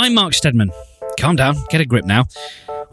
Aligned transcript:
I'm 0.00 0.14
Mark 0.14 0.32
Steadman. 0.32 0.72
Calm 1.18 1.36
down, 1.36 1.56
get 1.68 1.82
a 1.82 1.84
grip 1.84 2.06
now. 2.06 2.24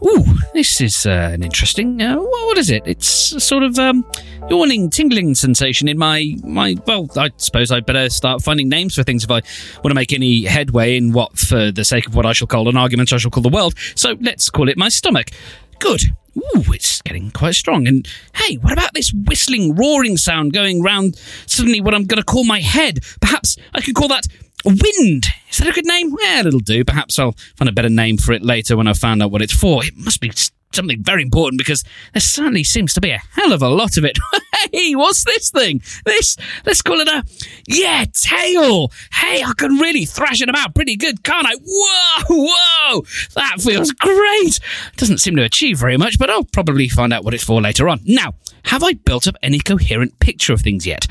Ooh, 0.04 0.26
this 0.52 0.78
is 0.82 1.06
uh, 1.06 1.30
an 1.32 1.42
interesting. 1.42 2.02
Uh, 2.02 2.16
wha- 2.18 2.26
what 2.26 2.58
is 2.58 2.68
it? 2.68 2.82
It's 2.84 3.32
a 3.32 3.40
sort 3.40 3.62
of 3.62 3.78
um, 3.78 4.04
yawning, 4.50 4.90
tingling 4.90 5.34
sensation 5.34 5.88
in 5.88 5.96
my 5.96 6.36
my. 6.44 6.76
Well, 6.86 7.08
I 7.16 7.30
suppose 7.38 7.72
I'd 7.72 7.86
better 7.86 8.10
start 8.10 8.42
finding 8.42 8.68
names 8.68 8.94
for 8.94 9.04
things 9.04 9.24
if 9.24 9.30
I 9.30 9.40
want 9.76 9.86
to 9.86 9.94
make 9.94 10.12
any 10.12 10.44
headway 10.44 10.98
in 10.98 11.12
what, 11.12 11.38
for 11.38 11.72
the 11.72 11.82
sake 11.82 12.06
of 12.06 12.14
what 12.14 12.26
I 12.26 12.34
shall 12.34 12.46
call 12.46 12.68
an 12.68 12.76
argument, 12.76 13.10
I 13.10 13.16
shall 13.16 13.30
call 13.30 13.42
the 13.42 13.48
world. 13.48 13.72
So 13.94 14.18
let's 14.20 14.50
call 14.50 14.68
it 14.68 14.76
my 14.76 14.90
stomach. 14.90 15.30
Good. 15.78 16.02
Ooh, 16.36 16.72
it's 16.74 17.00
getting 17.00 17.30
quite 17.30 17.54
strong. 17.54 17.88
And 17.88 18.06
hey, 18.34 18.56
what 18.56 18.74
about 18.74 18.92
this 18.92 19.14
whistling, 19.14 19.74
roaring 19.74 20.18
sound 20.18 20.52
going 20.52 20.82
round 20.82 21.16
suddenly 21.46 21.80
what 21.80 21.94
I'm 21.94 22.04
going 22.04 22.20
to 22.20 22.24
call 22.24 22.44
my 22.44 22.60
head? 22.60 23.00
Perhaps 23.22 23.56
I 23.72 23.80
could 23.80 23.94
call 23.94 24.08
that 24.08 24.26
wind. 24.64 25.26
Is 25.50 25.58
that 25.58 25.68
a 25.68 25.72
good 25.72 25.86
name? 25.86 26.12
Well, 26.12 26.46
it'll 26.46 26.60
do. 26.60 26.84
Perhaps 26.84 27.18
I'll 27.18 27.34
find 27.56 27.68
a 27.68 27.72
better 27.72 27.88
name 27.88 28.16
for 28.18 28.32
it 28.32 28.42
later 28.42 28.76
when 28.76 28.88
I 28.88 28.92
find 28.92 29.22
out 29.22 29.30
what 29.30 29.42
it's 29.42 29.52
for. 29.52 29.84
It 29.84 29.96
must 29.96 30.20
be 30.20 30.30
something 30.72 31.02
very 31.02 31.22
important 31.22 31.58
because 31.58 31.82
there 32.12 32.20
certainly 32.20 32.64
seems 32.64 32.92
to 32.94 33.00
be 33.00 33.10
a 33.10 33.18
hell 33.32 33.52
of 33.52 33.62
a 33.62 33.68
lot 33.68 33.96
of 33.96 34.04
it. 34.04 34.18
hey, 34.72 34.94
what's 34.94 35.24
this 35.24 35.50
thing? 35.50 35.82
This, 36.04 36.36
let's 36.66 36.82
call 36.82 37.00
it 37.00 37.08
a, 37.08 37.24
yeah, 37.66 38.04
tail. 38.12 38.92
Hey, 39.12 39.42
I 39.42 39.52
can 39.56 39.76
really 39.76 40.04
thrash 40.04 40.42
it 40.42 40.48
about 40.48 40.74
pretty 40.74 40.96
good, 40.96 41.22
can't 41.22 41.46
I? 41.46 41.54
Whoa, 41.64 42.24
whoa, 42.28 43.02
that 43.34 43.60
feels 43.60 43.92
great. 43.92 44.60
Doesn't 44.96 45.18
seem 45.18 45.36
to 45.36 45.42
achieve 45.42 45.78
very 45.78 45.96
much, 45.96 46.18
but 46.18 46.30
I'll 46.30 46.44
probably 46.44 46.88
find 46.88 47.12
out 47.12 47.24
what 47.24 47.34
it's 47.34 47.44
for 47.44 47.60
later 47.60 47.88
on. 47.88 48.00
Now, 48.04 48.34
have 48.64 48.82
I 48.82 48.94
built 48.94 49.26
up 49.26 49.36
any 49.42 49.60
coherent 49.60 50.20
picture 50.20 50.52
of 50.52 50.60
things 50.60 50.86
yet? 50.86 51.06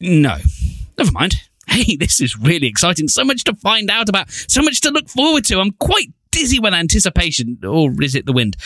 No. 0.00 0.36
Never 0.96 1.12
mind. 1.12 1.34
Hey, 1.66 1.96
this 1.96 2.20
is 2.20 2.38
really 2.38 2.66
exciting. 2.66 3.08
So 3.08 3.24
much 3.24 3.44
to 3.44 3.54
find 3.54 3.90
out 3.90 4.08
about, 4.08 4.30
so 4.30 4.62
much 4.62 4.80
to 4.82 4.90
look 4.90 5.08
forward 5.08 5.44
to. 5.46 5.58
I'm 5.58 5.72
quite 5.72 6.08
dizzy 6.34 6.58
with 6.58 6.74
anticipation. 6.74 7.58
Or 7.64 7.90
is 8.02 8.14
it 8.14 8.26
the 8.26 8.32
wind? 8.32 8.56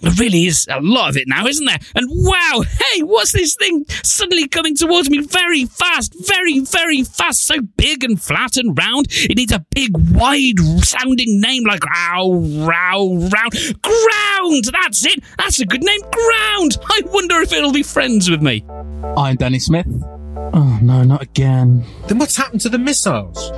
There 0.00 0.12
really 0.18 0.46
is 0.46 0.66
a 0.68 0.80
lot 0.82 1.10
of 1.10 1.16
it 1.16 1.24
now, 1.28 1.46
isn't 1.46 1.64
there? 1.64 1.78
And 1.94 2.06
wow, 2.10 2.62
hey, 2.62 3.02
what's 3.02 3.32
this 3.32 3.54
thing 3.54 3.84
suddenly 4.02 4.48
coming 4.48 4.76
towards 4.76 5.08
me 5.08 5.20
very 5.20 5.64
fast, 5.64 6.14
very, 6.26 6.60
very 6.60 7.04
fast, 7.04 7.46
so 7.46 7.60
big 7.76 8.04
and 8.04 8.20
flat 8.20 8.56
and 8.56 8.76
round? 8.76 9.06
It 9.10 9.36
needs 9.36 9.52
a 9.52 9.64
big, 9.70 9.92
wide 10.10 10.58
sounding 10.84 11.40
name 11.40 11.64
like 11.64 11.84
row, 11.84 12.32
row, 12.32 13.14
round. 13.16 13.82
Ground! 13.82 14.64
That's 14.72 15.06
it! 15.06 15.22
That's 15.38 15.60
a 15.60 15.66
good 15.66 15.82
name, 15.82 16.00
Ground! 16.00 16.76
I 16.90 17.00
wonder 17.06 17.40
if 17.40 17.52
it'll 17.52 17.72
be 17.72 17.84
friends 17.84 18.28
with 18.28 18.42
me. 18.42 18.64
I'm 19.16 19.36
Danny 19.36 19.60
Smith. 19.60 19.86
Oh 20.36 20.78
no, 20.82 21.04
not 21.04 21.22
again. 21.22 21.84
Then 22.08 22.18
what's 22.18 22.36
happened 22.36 22.60
to 22.62 22.68
the 22.68 22.78
missiles? 22.78 23.52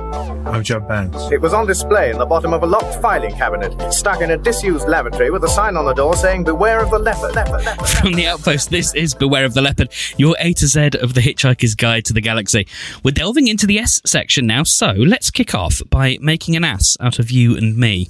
I'm 0.45 0.63
Jon 0.63 0.87
Bounds. 0.87 1.31
It 1.31 1.41
was 1.41 1.51
on 1.53 1.65
display 1.65 2.11
in 2.11 2.19
the 2.19 2.25
bottom 2.25 2.53
of 2.53 2.61
a 2.61 2.67
locked 2.67 3.01
filing 3.01 3.35
cabinet, 3.35 3.91
stuck 3.91 4.21
in 4.21 4.29
a 4.31 4.37
disused 4.37 4.87
lavatory 4.87 5.31
with 5.31 5.43
a 5.43 5.49
sign 5.49 5.75
on 5.75 5.85
the 5.85 5.93
door 5.93 6.15
saying, 6.15 6.43
Beware 6.43 6.83
of 6.83 6.91
the 6.91 6.99
leopard, 6.99 7.33
leopard, 7.33 7.65
leopard. 7.65 7.87
From 7.87 8.13
the 8.13 8.27
outpost, 8.27 8.69
this 8.69 8.93
is 8.93 9.15
Beware 9.15 9.45
of 9.45 9.55
the 9.55 9.61
Leopard, 9.61 9.91
your 10.17 10.35
A 10.39 10.53
to 10.53 10.67
Z 10.67 10.91
of 11.01 11.15
the 11.15 11.21
Hitchhiker's 11.21 11.73
Guide 11.73 12.05
to 12.05 12.13
the 12.13 12.21
Galaxy. 12.21 12.67
We're 13.03 13.11
delving 13.11 13.47
into 13.47 13.65
the 13.65 13.79
S 13.79 13.99
section 14.05 14.45
now, 14.45 14.63
so 14.63 14.91
let's 14.91 15.31
kick 15.31 15.55
off 15.55 15.81
by 15.89 16.17
making 16.21 16.55
an 16.55 16.63
ass 16.63 16.95
out 16.99 17.17
of 17.17 17.31
you 17.31 17.57
and 17.57 17.75
me. 17.75 18.05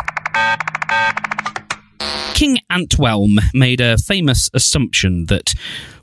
King 2.34 2.60
Antwelm 2.72 3.40
made 3.56 3.82
a 3.82 3.98
famous 3.98 4.50
assumption 4.54 5.26
that 5.26 5.56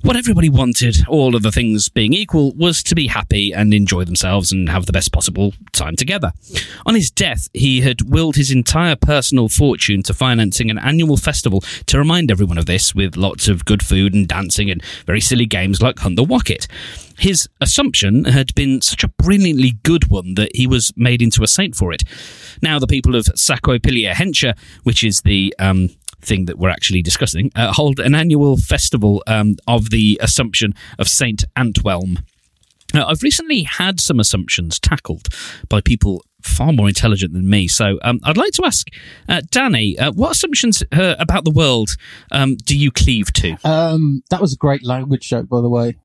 what 0.04 0.16
everybody 0.16 0.50
wanted, 0.50 0.98
all 1.08 1.34
of 1.34 1.42
the 1.42 1.50
things 1.50 1.88
being 1.88 2.12
equal, 2.12 2.52
was 2.52 2.82
to 2.82 2.94
be 2.94 3.06
happy 3.06 3.52
and 3.52 3.72
enjoy 3.72 4.04
themselves 4.04 4.52
and 4.52 4.68
have 4.68 4.84
the 4.84 4.92
best 4.92 5.12
possible 5.12 5.54
time 5.72 5.96
together. 5.96 6.30
On 6.84 6.94
his 6.94 7.10
death, 7.10 7.48
he 7.54 7.80
had 7.80 8.02
willed 8.02 8.36
his 8.36 8.50
entire 8.50 8.96
personal 8.96 9.48
fortune 9.48 10.02
to 10.02 10.12
financing 10.12 10.70
an 10.70 10.78
annual 10.78 11.16
festival 11.16 11.62
to 11.86 11.98
remind 11.98 12.30
everyone 12.30 12.58
of 12.58 12.66
this, 12.66 12.94
with 12.94 13.16
lots 13.16 13.48
of 13.48 13.64
good 13.64 13.82
food 13.82 14.12
and 14.12 14.28
dancing 14.28 14.70
and 14.70 14.84
very 15.06 15.22
silly 15.22 15.46
games 15.46 15.80
like 15.80 15.98
Hunt 15.98 16.16
the 16.16 16.22
Wocket. 16.22 16.68
His 17.16 17.48
assumption 17.62 18.24
had 18.24 18.54
been 18.54 18.82
such 18.82 19.04
a 19.04 19.08
brilliantly 19.08 19.78
good 19.84 20.08
one 20.08 20.34
that 20.34 20.54
he 20.54 20.66
was 20.66 20.92
made 20.96 21.22
into 21.22 21.42
a 21.42 21.48
saint 21.48 21.76
for 21.76 21.92
it. 21.92 22.02
Now, 22.60 22.78
the 22.78 22.86
people 22.86 23.14
of 23.14 23.24
Saquo-Pilia 23.24 24.12
Hensha, 24.12 24.54
which 24.82 25.02
is 25.02 25.22
the 25.22 25.54
um, 25.58 25.88
thing 26.24 26.46
that 26.46 26.58
we're 26.58 26.70
actually 26.70 27.02
discussing, 27.02 27.50
uh, 27.54 27.72
hold 27.72 28.00
an 28.00 28.14
annual 28.14 28.56
festival 28.56 29.22
um, 29.26 29.56
of 29.66 29.90
the 29.90 30.18
Assumption 30.22 30.74
of 30.98 31.08
Saint 31.08 31.44
Antwelm. 31.56 32.22
Now, 32.92 33.06
I've 33.08 33.22
recently 33.22 33.62
had 33.62 34.00
some 34.00 34.20
assumptions 34.20 34.78
tackled 34.78 35.28
by 35.68 35.80
people 35.80 36.22
far 36.42 36.72
more 36.72 36.88
intelligent 36.88 37.32
than 37.32 37.48
me. 37.48 37.66
So 37.66 37.98
um, 38.02 38.20
I'd 38.22 38.36
like 38.36 38.52
to 38.52 38.64
ask 38.64 38.88
uh, 39.28 39.42
Danny, 39.50 39.98
uh, 39.98 40.12
what 40.12 40.32
assumptions 40.32 40.82
uh, 40.92 41.16
about 41.18 41.44
the 41.44 41.50
world 41.50 41.96
um, 42.30 42.56
do 42.56 42.76
you 42.78 42.90
cleave 42.90 43.32
to? 43.34 43.56
Um, 43.64 44.22
that 44.30 44.40
was 44.40 44.52
a 44.52 44.56
great 44.56 44.84
language 44.84 45.28
joke, 45.28 45.48
by 45.48 45.60
the 45.60 45.68
way. 45.68 45.96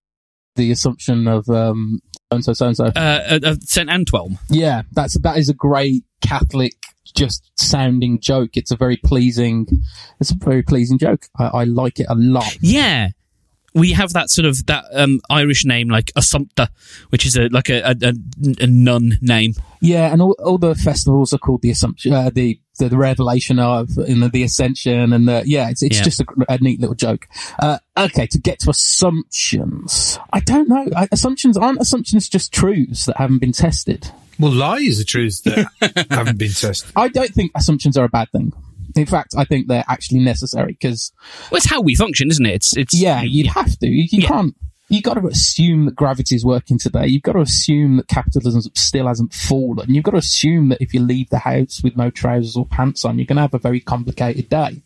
The 0.55 0.71
assumption 0.71 1.27
of 1.27 1.47
um, 1.49 1.99
so 2.31 2.35
and 2.35 2.45
so, 2.45 2.53
so 2.53 2.67
and 2.67 2.77
so. 2.77 2.85
Uh, 2.85 3.39
uh, 3.43 3.55
Saint 3.61 3.89
Antwelm. 3.89 4.37
Yeah, 4.49 4.83
that's 4.91 5.17
that 5.19 5.37
is 5.37 5.49
a 5.49 5.53
great 5.53 6.03
Catholic, 6.21 6.73
just 7.11 7.51
sounding 7.59 8.19
joke. 8.19 8.57
It's 8.57 8.71
a 8.71 8.75
very 8.77 8.97
pleasing. 8.97 9.67
It's 10.19 10.31
a 10.31 10.35
very 10.35 10.63
pleasing 10.63 10.97
joke. 10.97 11.25
I, 11.37 11.45
I 11.45 11.63
like 11.65 11.99
it 11.99 12.07
a 12.09 12.15
lot. 12.15 12.57
Yeah. 12.61 13.09
We 13.75 13.91
have 13.91 14.13
that 14.13 14.31
sort 14.31 14.47
of 14.47 14.65
that 14.65 14.85
um, 14.93 15.21
Irish 15.29 15.63
name 15.63 15.89
like 15.89 16.07
Assumpta, 16.17 16.69
which 17.09 17.23
is 17.23 17.37
a 17.37 17.49
like 17.49 17.69
a, 17.69 17.81
a, 17.91 17.95
a, 18.01 18.13
a 18.63 18.67
nun 18.67 19.19
name. 19.21 19.53
Yeah, 19.79 20.11
and 20.11 20.23
all, 20.23 20.35
all 20.43 20.57
the 20.57 20.73
festivals 20.73 21.33
are 21.33 21.37
called 21.37 21.61
the 21.61 21.69
Assumption, 21.69 22.11
uh, 22.11 22.31
the, 22.33 22.59
the 22.79 22.89
the 22.89 22.97
Revelation 22.97 23.59
of, 23.59 23.89
and 23.97 24.23
the, 24.23 24.29
the 24.29 24.41
Ascension, 24.41 25.13
and 25.13 25.27
the 25.27 25.43
yeah, 25.45 25.69
it's 25.69 25.83
it's 25.83 25.97
Yeah. 25.97 26.03
just 26.03 26.19
a, 26.19 26.25
a 26.49 26.57
neat 26.57 26.79
little 26.81 26.95
joke. 26.95 27.27
Uh, 27.61 27.77
okay, 27.95 28.25
to 28.25 28.39
get 28.39 28.59
to 28.61 28.71
assumptions, 28.71 30.17
I 30.33 30.39
don't 30.39 30.67
know. 30.67 30.87
I, 30.95 31.07
assumptions 31.11 31.55
aren't 31.55 31.79
assumptions 31.79 32.27
just 32.27 32.51
truths 32.51 33.05
that 33.05 33.17
haven't 33.17 33.37
been 33.37 33.51
tested. 33.53 34.11
Well, 34.39 34.51
lies 34.51 34.99
are 34.99 35.05
truths 35.05 35.41
that 35.41 35.67
haven't 36.09 36.37
been 36.37 36.51
tested. 36.51 36.91
I 36.95 37.09
don't 37.09 37.29
think 37.31 37.51
assumptions 37.55 37.97
are 37.97 38.05
a 38.05 38.09
bad 38.09 38.31
thing. 38.31 38.53
In 38.95 39.05
fact, 39.05 39.35
I 39.37 39.43
think 39.43 39.67
they're 39.67 39.85
actually 39.87 40.19
necessary 40.19 40.73
because 40.73 41.11
Well, 41.51 41.57
it's 41.57 41.69
how 41.69 41.81
we 41.81 41.95
function, 41.95 42.29
isn't 42.29 42.45
it? 42.45 42.55
It's 42.55 42.77
it's 42.77 42.93
yeah, 42.93 43.21
you'd 43.21 43.47
have 43.47 43.77
to. 43.79 43.87
You, 43.87 44.07
you 44.09 44.23
can't. 44.25 44.55
You 44.91 45.03
got 45.03 45.13
to 45.15 45.27
assume 45.27 45.85
that 45.85 45.95
gravity 45.95 46.35
is 46.35 46.43
working 46.43 46.79
today. 46.79 47.05
You've 47.05 47.21
got 47.21 47.33
to 47.33 47.41
assume 47.41 47.97
that 47.97 48.07
capitalism 48.07 48.63
still 48.73 49.05
hasn't 49.07 49.33
fallen. 49.33 49.93
You've 49.93 50.03
got 50.03 50.11
to 50.11 50.17
assume 50.17 50.69
that 50.69 50.81
if 50.81 50.95
you 50.95 51.01
leave 51.01 51.29
the 51.29 51.37
house 51.37 51.81
with 51.83 51.95
no 51.95 52.09
trousers 52.09 52.55
or 52.55 52.65
pants 52.65 53.05
on, 53.05 53.19
you're 53.19 53.27
going 53.27 53.35
to 53.35 53.43
have 53.43 53.53
a 53.53 53.59
very 53.59 53.81
complicated 53.81 54.49
day. 54.49 54.81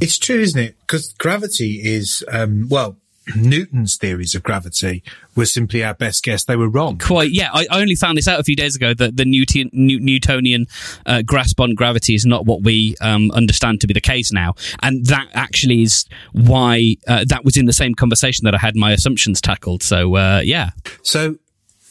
It's 0.00 0.16
true, 0.16 0.40
isn't 0.40 0.58
it? 0.58 0.76
Because 0.80 1.12
gravity 1.12 1.82
is, 1.84 2.24
um, 2.32 2.66
well, 2.70 2.96
Newton's 3.36 3.96
theories 3.96 4.34
of 4.34 4.42
gravity 4.42 5.02
were 5.34 5.46
simply 5.46 5.82
our 5.82 5.94
best 5.94 6.22
guess. 6.22 6.44
They 6.44 6.56
were 6.56 6.68
wrong. 6.68 6.98
quite 6.98 7.30
yeah. 7.30 7.50
I 7.52 7.66
only 7.70 7.94
found 7.94 8.18
this 8.18 8.28
out 8.28 8.38
a 8.38 8.44
few 8.44 8.56
days 8.56 8.76
ago 8.76 8.94
that 8.94 9.16
the 9.16 9.24
Newton, 9.24 9.70
Newtonian 9.72 10.66
uh, 11.06 11.22
grasp 11.22 11.60
on 11.60 11.74
gravity 11.74 12.14
is 12.14 12.26
not 12.26 12.44
what 12.44 12.62
we 12.62 12.96
um, 13.00 13.30
understand 13.32 13.80
to 13.80 13.86
be 13.86 13.94
the 13.94 14.00
case 14.00 14.32
now, 14.32 14.54
and 14.82 15.06
that 15.06 15.28
actually 15.34 15.82
is 15.82 16.04
why 16.32 16.96
uh, 17.08 17.24
that 17.28 17.44
was 17.44 17.56
in 17.56 17.66
the 17.66 17.72
same 17.72 17.94
conversation 17.94 18.44
that 18.44 18.54
I 18.54 18.58
had 18.58 18.76
my 18.76 18.92
assumptions 18.92 19.40
tackled. 19.40 19.82
So 19.82 20.16
uh, 20.16 20.40
yeah, 20.44 20.70
So, 21.02 21.36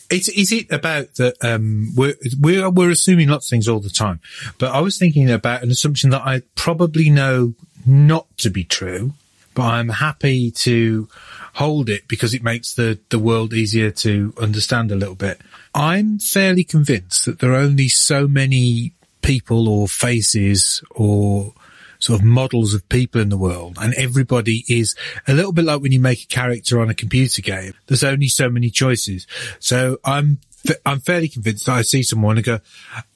is, 0.10 0.30
is 0.30 0.52
it 0.52 0.72
about 0.72 1.16
that? 1.16 1.36
Um, 1.44 1.90
we're, 1.96 2.16
we're 2.40 2.70
we're 2.70 2.92
assuming 2.92 3.30
lots 3.30 3.48
of 3.48 3.50
things 3.50 3.68
all 3.68 3.80
the 3.80 3.90
time, 3.90 4.20
but 4.60 4.72
I 4.72 4.82
was 4.82 4.98
thinking 4.98 5.32
about 5.32 5.64
an 5.64 5.72
assumption 5.72 6.12
that 6.12 6.22
I 6.22 6.44
probably 6.56 7.10
know 7.10 7.54
not 7.86 8.28
to 8.38 8.50
be 8.50 8.64
true, 8.64 9.14
but 9.54 9.64
I'm 9.64 9.90
happy 9.90 10.52
to 10.52 11.08
hold 11.56 11.90
it 11.90 12.08
because 12.08 12.34
it 12.34 12.44
makes 12.44 12.74
the 12.74 13.00
the 13.10 13.20
world 13.20 13.54
easier 13.54 13.92
to 13.92 14.34
understand 14.38 14.92
a 14.92 14.96
little 14.96 15.16
bit. 15.16 15.42
I'm 15.74 16.20
fairly 16.20 16.64
convinced 16.64 17.26
that 17.26 17.40
there 17.40 17.52
are 17.52 17.58
only 17.58 17.90
so 17.90 18.28
many 18.28 18.94
people 19.22 19.68
or 19.70 19.88
faces 19.88 20.84
or 20.92 21.54
sort 22.00 22.20
of 22.20 22.26
models 22.26 22.74
of 22.74 22.88
people 22.90 23.22
in 23.22 23.30
the 23.30 23.38
world 23.38 23.78
and 23.80 23.94
everybody 23.94 24.66
is 24.68 24.94
a 25.26 25.34
little 25.34 25.54
bit 25.54 25.64
like 25.64 25.82
when 25.82 25.94
you 25.94 26.02
make 26.02 26.22
a 26.22 26.28
character 26.28 26.82
on 26.82 26.90
a 26.90 26.94
computer 26.94 27.42
game 27.42 27.74
there's 27.88 28.04
only 28.04 28.28
so 28.28 28.50
many 28.50 28.70
choices 28.70 29.26
so 29.60 29.98
i'm 30.04 30.38
i'm 30.86 31.00
fairly 31.00 31.28
convinced 31.28 31.66
that 31.66 31.74
i 31.74 31.82
see 31.82 32.04
someone 32.04 32.38
and 32.38 32.46
go 32.46 32.60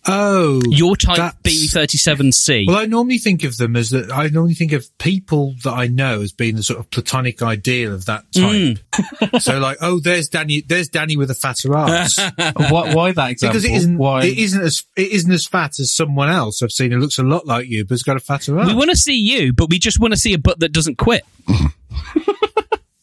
oh 0.05 0.61
your 0.69 0.95
type 0.95 1.17
that's- 1.17 1.33
B 1.43 1.67
thirty 1.67 1.97
seven 1.97 2.31
C. 2.31 2.65
well, 2.67 2.77
I 2.77 2.85
normally 2.85 3.19
think 3.19 3.43
of 3.43 3.57
them 3.57 3.75
as 3.75 3.91
that. 3.91 4.11
I 4.11 4.27
normally 4.27 4.53
think 4.53 4.73
of 4.73 4.95
people 4.97 5.55
that 5.63 5.71
I 5.71 5.87
know 5.87 6.21
as 6.21 6.31
being 6.31 6.55
the 6.55 6.63
sort 6.63 6.79
of 6.79 6.89
platonic 6.89 7.41
ideal 7.41 7.93
of 7.93 8.05
that 8.05 8.29
type. 8.33 8.79
Mm. 8.91 9.41
so, 9.41 9.59
like, 9.59 9.77
oh, 9.81 9.99
there's 9.99 10.27
Danny. 10.29 10.61
There's 10.61 10.89
Danny 10.89 11.15
with 11.15 11.31
a 11.31 11.33
fatter 11.33 11.75
ass. 11.75 12.17
why, 12.69 12.93
why 12.93 13.11
that 13.13 13.31
example? 13.31 13.53
because 13.53 13.65
it 13.65 13.75
isn't. 13.75 13.97
Why? 13.97 14.25
It 14.25 14.37
isn't 14.37 14.61
as. 14.61 14.83
It 14.97 15.11
isn't 15.11 15.31
as 15.31 15.45
fat 15.45 15.79
as 15.79 15.93
someone 15.93 16.29
else 16.29 16.61
I've 16.61 16.71
seen 16.71 16.91
who 16.91 16.99
looks 16.99 17.17
a 17.17 17.23
lot 17.23 17.45
like 17.45 17.67
you, 17.67 17.85
but 17.85 17.91
has 17.91 18.03
got 18.03 18.17
a 18.17 18.19
fatter 18.19 18.59
ass. 18.59 18.67
We 18.67 18.75
want 18.75 18.89
to 18.89 18.97
see 18.97 19.17
you, 19.17 19.53
but 19.53 19.69
we 19.69 19.79
just 19.79 19.99
want 19.99 20.13
to 20.13 20.19
see 20.19 20.33
a 20.33 20.37
butt 20.37 20.59
that 20.59 20.73
doesn't 20.73 20.97
quit. 20.97 21.23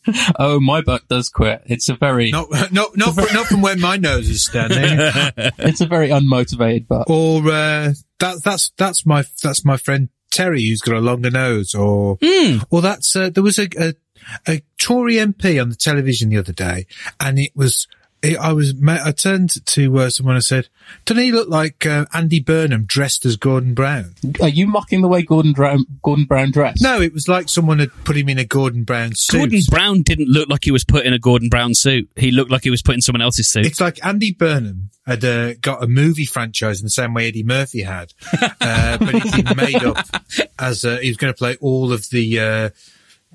oh, 0.38 0.60
my 0.60 0.80
butt 0.80 1.06
does 1.08 1.28
quit. 1.28 1.62
It's 1.66 1.88
a 1.88 1.94
very, 1.94 2.30
Not 2.30 2.48
not 2.72 2.96
not 2.96 3.14
from, 3.14 3.32
not 3.32 3.46
from 3.46 3.62
where 3.62 3.76
my 3.76 3.96
nose 3.96 4.28
is 4.28 4.44
standing. 4.44 4.78
it's 5.58 5.80
a 5.80 5.86
very 5.86 6.08
unmotivated 6.08 6.88
butt. 6.88 7.08
or 7.08 7.38
uh, 7.48 7.92
that 8.18 8.42
that's 8.44 8.72
that's 8.76 9.06
my 9.06 9.24
that's 9.42 9.64
my 9.64 9.76
friend 9.76 10.08
Terry 10.30 10.64
who's 10.64 10.80
got 10.80 10.96
a 10.96 11.00
longer 11.00 11.30
nose. 11.30 11.74
Or 11.74 12.18
or 12.70 12.82
that's 12.82 13.14
uh, 13.16 13.30
there 13.30 13.42
was 13.42 13.58
a, 13.58 13.68
a 13.78 13.94
a 14.48 14.62
Tory 14.78 15.14
MP 15.14 15.60
on 15.60 15.68
the 15.68 15.76
television 15.76 16.28
the 16.30 16.38
other 16.38 16.52
day, 16.52 16.86
and 17.20 17.38
it 17.38 17.52
was. 17.54 17.86
It- 18.24 18.38
I 18.38 18.52
was. 18.52 18.74
I 18.86 19.12
turned 19.12 19.64
to 19.66 19.98
uh, 19.98 20.10
someone 20.10 20.34
and 20.36 20.44
said, 20.44 20.68
"Doesn't 21.04 21.22
he 21.22 21.32
look 21.32 21.48
like 21.48 21.84
uh, 21.86 22.06
Andy 22.12 22.40
Burnham 22.40 22.84
dressed 22.84 23.24
as 23.24 23.36
Gordon 23.36 23.74
Brown?" 23.74 24.14
Are 24.40 24.48
you 24.48 24.66
mocking 24.66 25.02
the 25.02 25.08
way 25.08 25.22
Gordon 25.22 25.52
Brown, 25.52 25.84
Gordon 26.02 26.24
Brown 26.24 26.50
dressed? 26.50 26.82
No, 26.82 27.00
it 27.00 27.12
was 27.12 27.28
like 27.28 27.48
someone 27.48 27.78
had 27.78 27.90
put 28.04 28.16
him 28.16 28.28
in 28.28 28.38
a 28.38 28.44
Gordon 28.44 28.84
Brown 28.84 29.12
suit. 29.14 29.38
Gordon 29.38 29.60
Brown 29.68 30.02
didn't 30.02 30.28
look 30.28 30.48
like 30.48 30.64
he 30.64 30.70
was 30.70 30.84
put 30.84 31.04
in 31.06 31.12
a 31.12 31.18
Gordon 31.18 31.48
Brown 31.48 31.74
suit. 31.74 32.10
He 32.16 32.30
looked 32.30 32.50
like 32.50 32.64
he 32.64 32.70
was 32.70 32.82
put 32.82 32.94
in 32.94 33.00
someone 33.00 33.22
else's 33.22 33.48
suit. 33.48 33.66
It's 33.66 33.80
like 33.80 34.04
Andy 34.04 34.32
Burnham 34.32 34.90
had 35.06 35.24
uh, 35.24 35.54
got 35.60 35.82
a 35.82 35.86
movie 35.86 36.24
franchise 36.24 36.80
in 36.80 36.86
the 36.86 36.90
same 36.90 37.12
way 37.12 37.28
Eddie 37.28 37.42
Murphy 37.42 37.82
had, 37.82 38.12
uh, 38.40 38.96
but 38.98 39.14
it's 39.14 39.36
been 39.42 39.56
made 39.56 39.84
up 39.84 39.98
as 40.58 40.84
uh, 40.84 40.96
he 40.96 41.08
was 41.08 41.16
going 41.18 41.32
to 41.32 41.36
play 41.36 41.56
all 41.60 41.92
of 41.92 42.08
the 42.10 42.40
uh, 42.40 42.70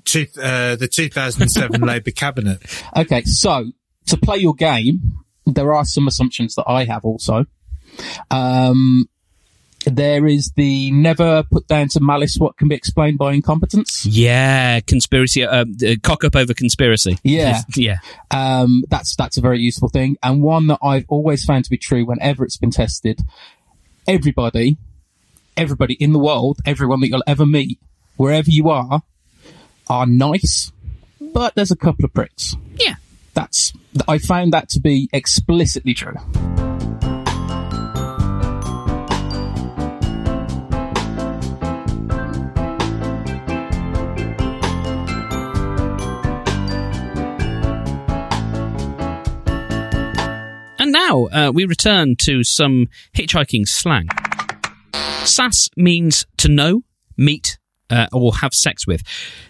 two, 0.04 0.26
uh, 0.42 0.74
the 0.76 0.88
2007 0.88 1.80
Labour 1.86 2.10
cabinet. 2.10 2.60
Okay, 2.96 3.22
so 3.22 3.70
to 4.06 4.16
play 4.16 4.38
your 4.38 4.54
game, 4.54 5.24
there 5.46 5.74
are 5.74 5.84
some 5.84 6.06
assumptions 6.06 6.54
that 6.54 6.64
I 6.66 6.84
have 6.84 7.04
also. 7.04 7.46
Um, 8.30 9.08
there 9.86 10.26
is 10.26 10.52
the 10.56 10.90
never 10.90 11.42
put 11.42 11.66
down 11.66 11.88
to 11.88 12.00
malice 12.00 12.36
what 12.36 12.56
can 12.58 12.68
be 12.68 12.74
explained 12.74 13.18
by 13.18 13.32
incompetence. 13.32 14.04
yeah, 14.04 14.80
conspiracy, 14.80 15.44
uh, 15.44 15.64
uh, 15.64 15.94
cock 16.02 16.24
up 16.24 16.36
over 16.36 16.52
conspiracy. 16.52 17.18
Yeah. 17.22 17.60
yeah. 17.76 17.98
Um, 18.30 18.84
that's 18.88 19.16
that's 19.16 19.38
a 19.38 19.40
very 19.40 19.60
useful 19.60 19.88
thing, 19.88 20.16
and 20.22 20.42
one 20.42 20.66
that 20.68 20.78
I've 20.82 21.06
always 21.08 21.44
found 21.44 21.64
to 21.64 21.70
be 21.70 21.78
true 21.78 22.04
whenever 22.04 22.44
it's 22.44 22.58
been 22.58 22.70
tested. 22.70 23.20
Everybody, 24.06 24.76
everybody 25.56 25.94
in 25.94 26.12
the 26.12 26.18
world, 26.18 26.58
everyone 26.66 27.00
that 27.00 27.08
you'll 27.08 27.22
ever 27.26 27.46
meet, 27.46 27.78
wherever 28.16 28.50
you 28.50 28.68
are, 28.70 29.02
are 29.88 30.06
nice, 30.06 30.72
but 31.20 31.54
there's 31.54 31.70
a 31.70 31.76
couple 31.76 32.04
of 32.04 32.12
pricks. 32.12 32.56
Yeah. 32.76 32.96
That's 33.34 33.72
I 34.08 34.18
found 34.18 34.52
that 34.52 34.68
to 34.70 34.80
be 34.80 35.08
explicitly 35.12 35.94
true. 35.94 36.14
And 50.78 50.92
now 50.92 51.26
uh, 51.26 51.52
we 51.52 51.66
return 51.66 52.16
to 52.22 52.42
some 52.42 52.88
hitchhiking 53.14 53.66
slang. 53.66 54.08
Sass 55.24 55.68
means 55.76 56.26
to 56.38 56.48
know, 56.48 56.82
meet, 57.16 57.58
uh, 57.90 58.06
or 58.12 58.34
have 58.36 58.54
sex 58.54 58.86
with. 58.86 59.02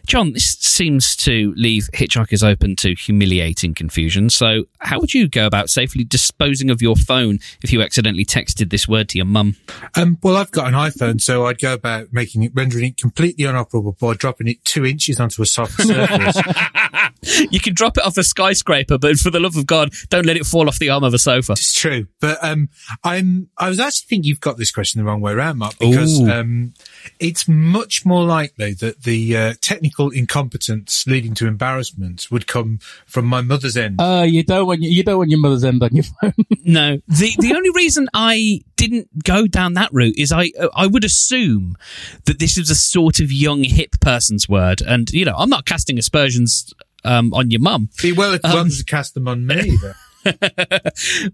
John, 0.07 0.33
this 0.33 0.57
seems 0.61 1.15
to 1.17 1.53
leave 1.57 1.89
hitchhikers 1.95 2.43
open 2.43 2.77
to 2.77 2.95
humiliating 2.95 3.75
confusion. 3.75 4.31
So, 4.31 4.65
how 4.81 4.99
would 4.99 5.15
you 5.15 5.29
go 5.29 5.47
about 5.47 5.71
safely 5.71 6.05
disposing 6.05 6.71
of 6.71 6.83
your 6.83 6.97
phone 6.97 7.39
if 7.63 7.73
you 7.73 7.83
accidentally 7.83 8.25
texted 8.25 8.71
this 8.71 8.89
word 8.89 9.09
to 9.11 9.19
your 9.19 9.27
mum? 9.27 9.57
Um, 9.95 10.19
well, 10.23 10.37
I've 10.37 10.51
got 10.51 10.69
an 10.69 10.75
iPhone, 10.75 11.21
so 11.21 11.47
I'd 11.47 11.61
go 11.61 11.75
about 11.75 12.09
making 12.13 12.43
it, 12.43 12.53
rendering 12.55 12.87
it 12.87 12.97
completely 12.97 13.45
unoperable 13.45 13.99
by 13.99 14.15
dropping 14.15 14.49
it 14.49 14.65
two 14.65 14.85
inches 14.85 15.21
onto 15.21 15.43
a 15.43 15.47
soft 15.47 15.81
surface. 15.83 16.41
You 17.51 17.61
can 17.61 17.75
drop 17.75 17.99
it 17.99 18.05
off 18.05 18.17
a 18.17 18.25
skyscraper, 18.25 18.99
but 18.99 19.17
for 19.17 19.31
the 19.31 19.41
love 19.41 19.57
of 19.57 19.67
God, 19.67 19.93
don't 20.09 20.25
let 20.25 20.37
it 20.37 20.47
fall 20.47 20.69
off 20.69 20.79
the 20.79 20.89
arm 20.89 21.05
of 21.05 21.13
a 21.13 21.19
sofa. 21.19 21.53
It's 21.53 21.79
true, 21.79 22.07
but 22.21 22.43
um, 22.43 22.69
I'm. 23.05 23.51
I 23.59 23.69
was 23.69 23.79
actually 23.79 24.07
think 24.09 24.25
you've 24.25 24.41
got 24.41 24.57
this 24.57 24.71
question 24.71 25.01
the 25.01 25.05
wrong 25.05 25.21
way 25.21 25.33
around, 25.33 25.59
Mark, 25.59 25.79
because 25.79 26.21
um, 26.29 26.73
it's 27.19 27.47
much 27.47 28.07
more 28.07 28.25
likely 28.31 28.75
that 28.75 29.03
the 29.03 29.37
uh, 29.37 29.55
technical 29.61 30.11
incompetence 30.11 31.06
leading 31.06 31.35
to 31.35 31.47
embarrassment 31.47 32.29
would 32.31 32.47
come 32.47 32.79
from 33.06 33.27
my 33.27 33.41
mother's 33.41 33.77
end. 33.77 34.00
Uh, 34.00 34.25
you 34.27 34.43
don't 34.43 34.67
want 34.67 34.81
you 34.81 35.03
don't 35.03 35.19
want 35.19 35.31
your 35.31 35.41
mother's 35.41 35.65
end 35.65 35.82
on 35.82 35.91
your 35.93 36.05
phone. 36.21 36.32
No, 36.65 37.00
the 37.09 37.32
the 37.38 37.53
only 37.55 37.71
reason 37.75 38.09
I 38.15 38.61
didn't 38.77 39.25
go 39.25 39.47
down 39.47 39.75
that 39.75 39.91
route 39.93 40.17
is 40.17 40.32
I 40.32 40.53
I 40.75 40.87
would 40.87 41.05
assume 41.05 41.77
that 42.25 42.38
this 42.38 42.56
is 42.56 42.71
a 42.71 42.75
sort 42.75 43.21
of 43.21 43.31
young 43.31 43.65
hip 43.65 44.00
person's 44.00 44.49
word, 44.49 44.81
and 44.81 45.11
you 45.11 45.25
know 45.25 45.35
I'm 45.37 45.50
not 45.50 45.67
casting 45.67 45.99
aspersions 45.99 46.73
um, 47.05 47.35
on 47.35 47.50
your 47.50 47.61
mum. 47.61 47.91
Be 48.00 48.12
well 48.12 48.33
if 48.35 48.43
welcome 48.43 48.71
to 48.71 48.85
cast 48.85 49.15
them 49.15 49.29
on 49.29 49.47
me. 49.47 49.76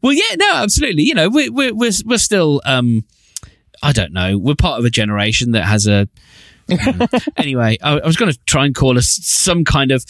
Well, 0.01 0.13
yeah, 0.13 0.37
no, 0.37 0.53
absolutely. 0.55 1.03
You 1.03 1.15
know, 1.15 1.29
we're 1.29 1.51
we're 1.51 1.75
we're, 1.75 1.91
we're 2.05 2.19
still 2.19 2.63
um, 2.65 3.05
I 3.83 3.93
don't 3.93 4.13
know, 4.13 4.39
we're 4.39 4.55
part 4.55 4.79
of 4.79 4.85
a 4.85 4.91
generation 4.91 5.53
that 5.53 5.65
has 5.65 5.87
a. 5.87 6.09
anyway, 7.37 7.79
I, 7.83 7.99
I 8.01 8.07
was 8.07 8.17
going 8.17 8.33
to 8.33 8.39
try 8.47 8.65
and 8.67 8.75
call 8.75 8.99
us 8.99 9.19
some 9.23 9.65
kind 9.65 9.91
of. 9.91 10.05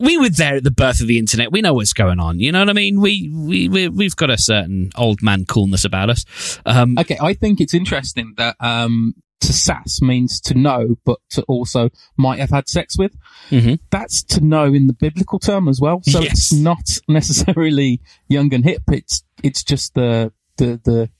We 0.00 0.18
were 0.18 0.28
there 0.28 0.56
at 0.56 0.64
the 0.64 0.72
birth 0.72 1.00
of 1.00 1.06
the 1.06 1.18
internet. 1.18 1.52
We 1.52 1.60
know 1.60 1.72
what's 1.74 1.92
going 1.92 2.18
on. 2.18 2.40
You 2.40 2.50
know 2.50 2.58
what 2.58 2.68
I 2.68 2.72
mean? 2.72 3.00
We 3.00 3.30
we 3.32 3.68
we 3.68 3.88
we've 3.88 4.16
got 4.16 4.28
a 4.28 4.36
certain 4.36 4.90
old 4.96 5.22
man 5.22 5.44
coolness 5.46 5.84
about 5.84 6.10
us. 6.10 6.58
Um, 6.66 6.98
Okay, 6.98 7.16
I 7.20 7.32
think 7.34 7.60
it's 7.60 7.74
interesting 7.74 8.34
that 8.36 8.56
um, 8.58 9.14
to 9.40 9.52
sass 9.52 10.00
means 10.02 10.40
to 10.42 10.54
know, 10.54 10.96
but 11.04 11.18
to 11.30 11.42
also 11.42 11.90
might 12.16 12.40
have 12.40 12.50
had 12.50 12.68
sex 12.68 12.98
with. 12.98 13.12
Mhm. 13.50 13.78
That's 13.90 14.24
to 14.24 14.40
know 14.40 14.64
in 14.74 14.88
the 14.88 14.94
biblical 14.94 15.38
term 15.38 15.68
as 15.68 15.80
well. 15.80 16.00
So 16.02 16.20
Yes. 16.20 16.32
it's 16.32 16.52
not 16.52 16.98
necessarily 17.08 18.00
young 18.28 18.52
and 18.52 18.64
hip. 18.64 18.82
It's 18.90 19.22
it's 19.44 19.62
just 19.62 19.94
the 19.94 20.32
the 20.56 20.80
the 20.84 21.10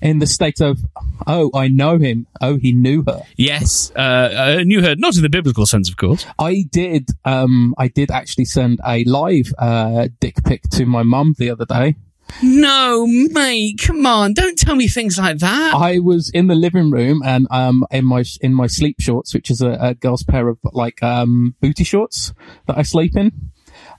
in 0.00 0.18
the 0.18 0.26
state 0.26 0.60
of 0.60 0.80
oh 1.26 1.50
I 1.54 1.68
know 1.68 1.98
him. 1.98 2.26
Oh 2.40 2.56
he 2.56 2.72
knew 2.72 3.04
her. 3.06 3.22
Yes, 3.36 3.92
uh, 3.96 4.56
I 4.58 4.62
knew 4.64 4.82
her 4.82 4.94
not 4.96 5.16
in 5.16 5.22
the 5.22 5.28
biblical 5.28 5.66
sense, 5.66 5.88
of 5.88 5.96
course. 5.96 6.26
I 6.38 6.64
did 6.70 7.08
um 7.24 7.74
I 7.78 7.88
did 7.88 8.10
actually 8.10 8.46
send 8.46 8.80
a 8.86 9.04
live 9.04 9.52
uh 9.58 10.08
dick 10.20 10.42
pic 10.44 10.62
to 10.70 10.86
my 10.86 11.02
mum 11.02 11.34
the 11.38 11.50
other 11.50 11.64
day. 11.64 11.96
No, 12.42 13.06
mate, 13.06 13.80
come 13.84 14.06
on! 14.06 14.34
Don't 14.34 14.56
tell 14.56 14.76
me 14.76 14.86
things 14.86 15.18
like 15.18 15.38
that. 15.38 15.74
I 15.74 15.98
was 15.98 16.30
in 16.30 16.46
the 16.46 16.54
living 16.54 16.90
room 16.90 17.22
and 17.24 17.46
um 17.50 17.84
in 17.90 18.04
my 18.04 18.24
in 18.40 18.54
my 18.54 18.66
sleep 18.66 18.96
shorts, 19.00 19.34
which 19.34 19.50
is 19.50 19.60
a, 19.60 19.76
a 19.80 19.94
girl's 19.94 20.22
pair 20.22 20.48
of 20.48 20.58
like 20.72 21.02
um 21.02 21.56
booty 21.60 21.84
shorts 21.84 22.32
that 22.66 22.78
I 22.78 22.82
sleep 22.82 23.16
in. 23.16 23.32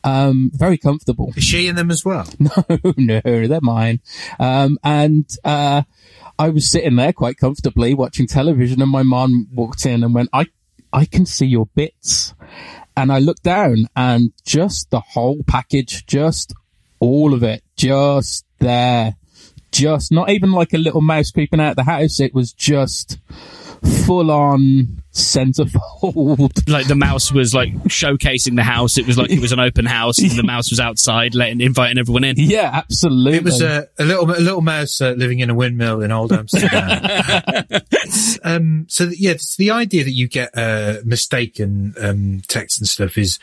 Um, 0.04 0.52
very 0.54 0.78
comfortable. 0.78 1.32
Is 1.36 1.44
she 1.44 1.68
in 1.68 1.76
them 1.76 1.92
as 1.92 2.04
well? 2.04 2.28
No, 2.40 2.94
no, 2.98 3.22
they're 3.24 3.60
mine. 3.62 4.02
Um, 4.40 4.78
and 4.84 5.30
uh, 5.44 5.84
I 6.40 6.50
was 6.50 6.70
sitting 6.70 6.96
there 6.96 7.14
quite 7.14 7.38
comfortably 7.38 7.94
watching 7.94 8.28
television, 8.28 8.82
and 8.82 8.92
my 8.92 9.04
mom 9.04 9.48
walked 9.54 9.86
in 9.86 10.04
and 10.04 10.14
went, 10.14 10.30
"I, 10.34 10.48
I 10.92 11.06
can 11.06 11.26
see 11.26 11.46
your 11.46 11.68
bits." 11.76 12.34
And 12.98 13.12
I 13.12 13.20
looked 13.20 13.44
down, 13.44 13.88
and 13.96 14.32
just 14.46 14.90
the 14.90 15.00
whole 15.00 15.44
package, 15.48 16.06
just 16.06 16.54
all 17.00 17.34
of 17.34 17.44
it, 17.44 17.64
just 17.78 18.46
there, 18.60 19.16
just 19.72 20.12
not 20.12 20.30
even 20.30 20.52
like 20.52 20.74
a 20.74 20.78
little 20.78 21.02
mouse 21.02 21.32
creeping 21.32 21.60
out 21.60 21.72
of 21.72 21.76
the 21.78 21.84
house. 21.84 22.20
It 22.20 22.34
was 22.34 22.52
just 22.54 23.20
full 24.06 24.30
on 24.32 25.04
centerfold. 25.14 26.68
like 26.70 26.88
the 26.88 26.96
mouse 26.96 27.32
was 27.32 27.54
like 27.54 27.74
showcasing 27.86 28.56
the 28.56 28.64
house. 28.64 28.98
It 28.98 29.08
was 29.08 29.18
like 29.18 29.30
it 29.30 29.40
was 29.40 29.52
an 29.52 29.60
open 29.60 29.86
house. 29.86 30.20
And 30.20 30.32
the 30.32 30.44
mouse 30.46 30.70
was 30.70 30.80
outside, 30.80 31.36
letting 31.36 31.62
inviting 31.62 31.98
everyone 31.98 32.24
in. 32.24 32.36
yeah, 32.38 32.72
absolutely. 32.74 33.38
It 33.38 33.44
was 33.44 33.62
a, 33.62 33.88
a 34.00 34.06
little 34.06 34.30
a 34.32 34.40
little 34.40 34.62
mouse 34.62 35.02
uh, 35.02 35.12
living 35.12 35.40
in 35.40 35.50
a 35.50 35.56
windmill 35.56 36.02
in 36.02 36.12
old 36.12 36.32
Amsterdam. 36.32 37.66
um, 38.44 38.86
so 38.90 39.10
yeah, 39.18 39.34
the 39.58 39.72
idea 39.72 40.04
that 40.04 40.12
you 40.12 40.28
get 40.28 40.58
uh, 40.58 40.98
mistaken 41.06 41.94
um, 42.02 42.42
text 42.48 42.80
and 42.80 42.88
stuff 42.88 43.18
is, 43.18 43.40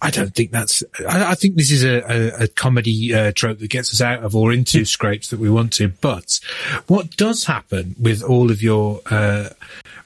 I 0.00 0.10
don't 0.10 0.34
think 0.34 0.50
that's. 0.50 0.82
I, 1.08 1.32
I 1.32 1.34
think 1.34 1.56
this 1.56 1.70
is 1.70 1.84
a, 1.84 2.00
a, 2.00 2.44
a 2.44 2.48
comedy 2.48 3.14
uh, 3.14 3.32
trope 3.34 3.58
that 3.58 3.70
gets 3.70 3.92
us 3.92 4.00
out 4.00 4.24
of 4.24 4.34
or 4.34 4.52
into 4.52 4.84
scrapes 4.84 5.30
that 5.30 5.38
we 5.38 5.50
want 5.50 5.72
to. 5.74 5.88
But 5.88 6.40
what 6.86 7.16
does 7.16 7.44
happen 7.44 7.94
with 8.00 8.22
all 8.22 8.50
of 8.50 8.62
your 8.62 9.00
uh, 9.10 9.50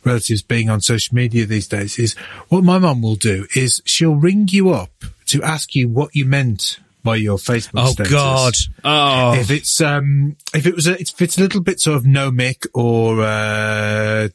relatives 0.06 0.42
being 0.42 0.70
on 0.70 0.80
social 0.80 1.14
media 1.14 1.44
these 1.44 1.68
days 1.68 1.98
is 1.98 2.14
what 2.48 2.64
my 2.64 2.78
mum 2.78 3.02
will 3.02 3.16
do 3.16 3.46
is 3.54 3.82
she'll 3.84 4.14
ring 4.14 4.48
you 4.50 4.70
up 4.70 4.90
to 5.26 5.42
ask 5.42 5.75
you 5.75 5.88
what 5.88 6.14
you 6.14 6.25
meant 6.25 6.78
by 7.02 7.16
your 7.16 7.38
Facebook 7.38 7.82
Oh 7.86 7.92
status. 7.92 8.12
God! 8.12 8.54
Oh, 8.84 9.34
if 9.34 9.50
it's 9.50 9.80
um 9.80 10.36
if 10.54 10.66
it 10.66 10.75
was 10.75 10.86
a 10.86 11.00
if 11.00 11.20
it's 11.22 11.38
a 11.38 11.40
little 11.40 11.60
bit 11.60 11.80
sort 11.80 11.96
of 11.96 12.06
no 12.06 12.30
mic 12.30 12.64
or 12.75 13.22
uh 13.22 14.28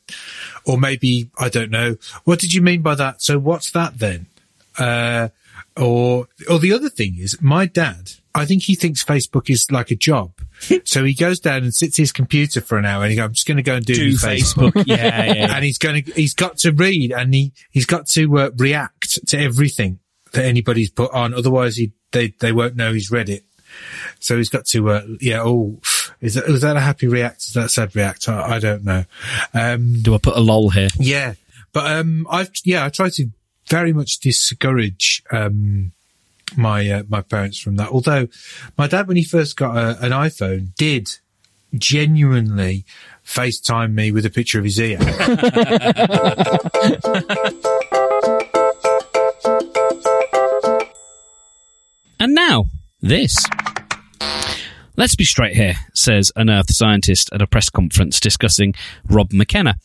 or 0.66 0.78
maybe 0.78 1.30
I 1.38 1.50
don't 1.50 1.72
know. 1.72 1.98
What 2.24 2.40
did 2.40 2.54
you 2.54 2.62
mean 2.62 2.82
by 2.82 2.96
that? 2.96 3.22
So 3.22 3.40
what's 3.40 3.72
that 3.72 4.00
then? 4.00 4.28
Uh 4.78 5.30
or 5.76 6.28
or 6.50 6.60
the 6.60 6.74
other 6.74 6.90
thing 6.90 7.18
is 7.18 7.42
my 7.42 7.66
dad 7.66 8.12
I 8.34 8.46
think 8.46 8.64
he 8.64 8.76
thinks 8.76 9.04
Facebook 9.04 9.50
is 9.50 9.70
like 9.72 9.92
a 9.92 9.96
job 9.96 10.32
so 10.86 11.04
he 11.04 11.14
goes 11.14 11.40
down 11.40 11.64
and 11.64 11.74
sits 11.74 11.98
at 11.98 12.04
his 12.04 12.12
computer 12.12 12.62
for 12.62 12.78
an 12.78 12.86
hour 12.86 13.04
and 13.04 13.12
he 13.12 13.18
goes 13.18 13.26
I'm 13.26 13.34
just 13.34 13.48
going 13.48 13.58
to 13.58 13.64
go 13.64 13.76
and 13.76 13.86
do, 13.86 13.94
do 13.94 14.14
Facebook. 14.14 14.72
Facebook? 14.72 14.84
yeah, 14.88 14.96
yeah, 15.26 15.34
yeah. 15.34 15.56
and 15.56 15.64
he's 15.64 15.78
going 15.78 16.04
to 16.04 16.12
he's 16.14 16.34
got 16.34 16.58
to 16.60 16.72
read 16.72 17.12
and 17.12 17.34
he 17.34 17.54
he's 17.72 17.86
got 17.86 18.08
to 18.08 18.38
uh, 18.38 18.50
react 18.58 19.26
to 19.28 19.40
everything 19.40 20.00
that 20.34 20.46
anybody's 20.46 20.90
put 20.90 21.12
on. 21.14 21.34
Otherwise, 21.34 21.76
he 21.78 21.94
they 22.12 22.34
they 22.40 22.52
won't 22.52 22.76
know 22.76 22.94
he's 22.94 23.12
read 23.12 23.30
it. 23.30 23.46
So 24.20 24.38
he's 24.38 24.50
got 24.50 24.66
to, 24.68 24.90
uh, 24.90 25.02
yeah. 25.22 25.42
Oh, 25.44 25.80
is 26.20 26.34
that 26.34 26.48
was 26.48 26.62
that 26.62 26.76
a 26.76 26.82
happy 26.82 27.08
react? 27.08 27.42
Is 27.44 27.54
that 27.54 27.66
a 27.66 27.70
sad 27.70 27.96
react? 27.96 28.28
I, 28.28 28.56
I 28.56 28.60
don't 28.60 28.84
know. 28.84 29.06
Um, 29.54 30.02
Do 30.02 30.14
I 30.14 30.18
put 30.18 30.36
a 30.36 30.42
lol 30.42 30.70
here? 30.70 30.90
yeah, 31.00 31.36
but 31.72 31.90
um, 31.90 32.28
I've 32.30 32.52
yeah, 32.66 32.86
I 32.86 32.90
try 32.90 33.10
to 33.10 33.28
very 33.70 33.94
much 33.94 34.20
discourage 34.20 35.24
um 35.32 35.94
my 36.58 36.90
uh, 36.90 37.04
my 37.08 37.22
parents 37.22 37.60
from 37.60 37.76
that. 37.78 37.90
Although 37.90 38.28
my 38.78 38.88
dad, 38.88 39.08
when 39.08 39.18
he 39.18 39.24
first 39.24 39.58
got 39.58 39.78
a, 39.78 40.04
an 40.04 40.12
iPhone, 40.12 40.76
did 40.76 41.10
genuinely 41.76 42.86
FaceTime 43.26 43.94
me 43.94 44.12
with 44.12 44.26
a 44.26 44.30
picture 44.30 44.60
of 44.60 44.66
his 44.66 44.80
ear. 44.80 45.00
And 52.22 52.36
now, 52.36 52.66
this. 53.02 53.36
Let's 54.96 55.16
be 55.16 55.26
straight 55.26 55.56
here, 55.56 55.74
says 55.96 56.32
an 56.36 56.52
Earth 56.52 56.72
scientist 56.72 57.32
at 57.34 57.42
a 57.42 57.48
press 57.48 57.68
conference 57.68 58.20
discussing 58.20 58.76
Rob 59.10 59.34
McKenna. 59.34 59.78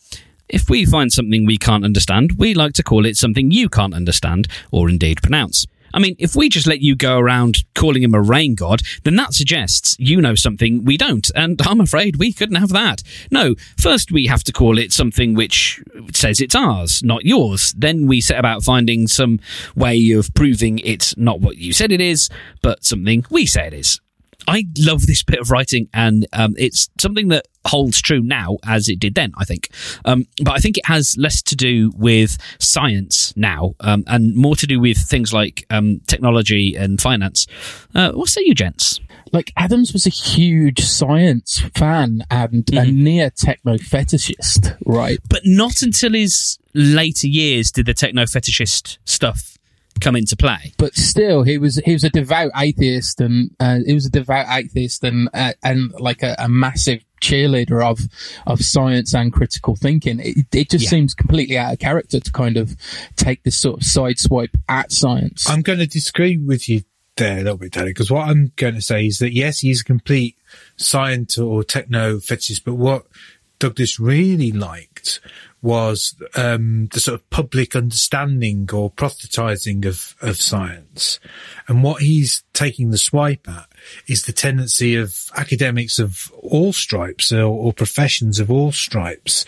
If 0.47 0.69
we 0.69 0.85
find 0.85 1.11
something 1.11 1.47
we 1.47 1.57
can't 1.57 1.83
understand, 1.83 2.33
we 2.37 2.53
like 2.53 2.73
to 2.73 2.83
call 2.83 3.07
it 3.07 3.17
something 3.17 3.49
you 3.49 3.69
can't 3.69 3.95
understand, 3.95 4.47
or 4.71 4.87
indeed 4.87 5.23
pronounce. 5.23 5.65
I 5.93 5.99
mean, 5.99 6.15
if 6.19 6.35
we 6.35 6.49
just 6.49 6.67
let 6.67 6.81
you 6.81 6.95
go 6.95 7.17
around 7.17 7.63
calling 7.75 8.03
him 8.03 8.13
a 8.13 8.21
rain 8.21 8.55
god, 8.55 8.81
then 9.03 9.15
that 9.15 9.33
suggests 9.33 9.95
you 9.99 10.21
know 10.21 10.35
something 10.35 10.83
we 10.83 10.97
don't, 10.97 11.29
and 11.35 11.59
I'm 11.65 11.81
afraid 11.81 12.17
we 12.17 12.33
couldn't 12.33 12.55
have 12.55 12.69
that. 12.69 13.03
No, 13.31 13.55
first 13.77 14.11
we 14.11 14.27
have 14.27 14.43
to 14.45 14.51
call 14.51 14.77
it 14.77 14.91
something 14.91 15.33
which 15.33 15.81
says 16.13 16.41
it's 16.41 16.55
ours, 16.55 17.01
not 17.03 17.25
yours. 17.25 17.73
Then 17.77 18.07
we 18.07 18.21
set 18.21 18.39
about 18.39 18.63
finding 18.63 19.07
some 19.07 19.39
way 19.75 20.11
of 20.11 20.33
proving 20.33 20.79
it's 20.79 21.15
not 21.17 21.41
what 21.41 21.57
you 21.57 21.73
said 21.73 21.91
it 21.91 22.01
is, 22.01 22.29
but 22.61 22.83
something 22.83 23.25
we 23.29 23.45
say 23.45 23.67
it 23.67 23.73
is. 23.73 23.99
I 24.47 24.65
love 24.79 25.05
this 25.05 25.23
bit 25.23 25.39
of 25.39 25.51
writing, 25.51 25.89
and 25.93 26.25
um, 26.33 26.55
it's 26.57 26.89
something 26.99 27.27
that 27.29 27.47
holds 27.65 28.01
true 28.01 28.21
now 28.21 28.57
as 28.65 28.87
it 28.87 28.99
did 28.99 29.15
then. 29.15 29.33
I 29.37 29.43
think, 29.43 29.69
um, 30.05 30.25
but 30.43 30.53
I 30.53 30.59
think 30.59 30.77
it 30.77 30.85
has 30.85 31.15
less 31.17 31.41
to 31.43 31.55
do 31.55 31.91
with 31.95 32.37
science 32.59 33.33
now, 33.35 33.75
um, 33.81 34.03
and 34.07 34.35
more 34.35 34.55
to 34.55 34.67
do 34.67 34.79
with 34.79 34.97
things 34.97 35.33
like 35.33 35.65
um, 35.69 36.01
technology 36.07 36.75
and 36.75 36.99
finance. 37.01 37.45
Uh, 37.93 38.11
what 38.11 38.29
say 38.29 38.41
you, 38.45 38.55
gents? 38.55 38.99
like 39.33 39.51
Adams 39.57 39.93
was 39.93 40.05
a 40.05 40.09
huge 40.09 40.79
science 40.79 41.59
fan 41.75 42.23
and 42.29 42.69
a 42.73 42.85
near 42.85 43.29
techno 43.29 43.75
fetishist, 43.75 44.77
right? 44.85 45.19
But 45.29 45.41
not 45.43 45.81
until 45.81 46.13
his 46.13 46.57
later 46.73 47.27
years 47.27 47.71
did 47.71 47.85
the 47.85 47.93
techno 47.93 48.23
fetishist 48.23 48.97
stuff 49.05 49.56
come 49.99 50.15
into 50.15 50.35
play. 50.35 50.73
But 50.77 50.95
still, 50.95 51.43
he 51.43 51.57
was 51.57 51.77
he 51.85 51.93
was 51.93 52.03
a 52.03 52.09
devout 52.09 52.51
atheist, 52.55 53.21
and 53.21 53.51
uh, 53.59 53.79
he 53.85 53.93
was 53.93 54.05
a 54.05 54.09
devout 54.11 54.47
atheist, 54.49 55.03
and 55.03 55.29
uh, 55.33 55.53
and 55.63 55.91
like 55.99 56.23
a, 56.23 56.35
a 56.39 56.47
massive 56.49 57.03
cheerleader 57.21 57.83
of 57.83 57.99
of 58.45 58.61
science 58.61 59.13
and 59.15 59.33
critical 59.33 59.75
thinking. 59.75 60.19
It, 60.19 60.45
it 60.53 60.69
just 60.69 60.83
Yeah. 60.85 60.89
seems 60.91 61.13
completely 61.13 61.57
out 61.57 61.73
of 61.73 61.79
character 61.79 62.19
to 62.19 62.31
kind 62.31 62.57
of 62.57 62.75
take 63.15 63.43
this 63.43 63.55
sort 63.57 63.81
of 63.81 63.83
side 63.85 64.19
swipe 64.19 64.55
at 64.69 64.91
science. 64.91 65.49
I'm 65.49 65.61
going 65.61 65.79
to 65.79 65.87
disagree 65.87 66.37
with 66.37 66.69
you 66.69 66.83
there 67.15 67.39
a 67.39 67.41
little 67.41 67.57
bit, 67.57 67.71
Danny, 67.71 67.89
because 67.89 68.11
what 68.11 68.27
I'm 68.29 68.51
going 68.57 68.75
to 68.75 68.81
say 68.81 69.07
is 69.07 69.17
that 69.17 69.33
yes, 69.33 69.59
he's 69.59 69.81
a 69.81 69.83
complete 69.83 70.35
science 70.75 71.37
or 71.37 71.63
techno 71.63 72.17
fetishist, 72.17 72.63
but 72.63 72.75
what 72.75 73.07
Douglas 73.59 73.99
really 73.99 74.51
liked 74.51 75.19
was 75.61 76.15
um, 76.35 76.87
the 76.93 76.99
sort 76.99 77.15
of 77.15 77.29
public 77.29 77.75
understanding 77.75 78.69
or 78.71 78.91
proselytizing 78.91 79.85
of, 79.85 80.15
of 80.21 80.37
science. 80.37 81.19
And 81.67 81.83
what 81.83 82.01
he's 82.01 82.43
taking 82.53 82.91
the 82.91 82.97
swipe 82.97 83.49
at 83.49 83.67
is 84.07 84.25
the 84.25 84.33
tendency 84.33 84.95
of 84.95 85.31
academics 85.35 85.97
of 85.97 86.31
all 86.41 86.73
stripes 86.73 87.31
or, 87.33 87.45
or 87.45 87.73
professions 87.73 88.39
of 88.39 88.51
all 88.51 88.71
stripes 88.71 89.45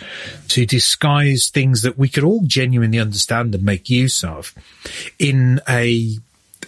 to 0.49 0.65
disguise 0.65 1.49
things 1.49 1.83
that 1.83 1.97
we 1.97 2.09
could 2.09 2.23
all 2.23 2.41
genuinely 2.43 2.99
understand 2.99 3.53
and 3.53 3.63
make 3.63 3.89
use 3.89 4.23
of 4.23 4.53
in 5.19 5.61
a, 5.69 6.17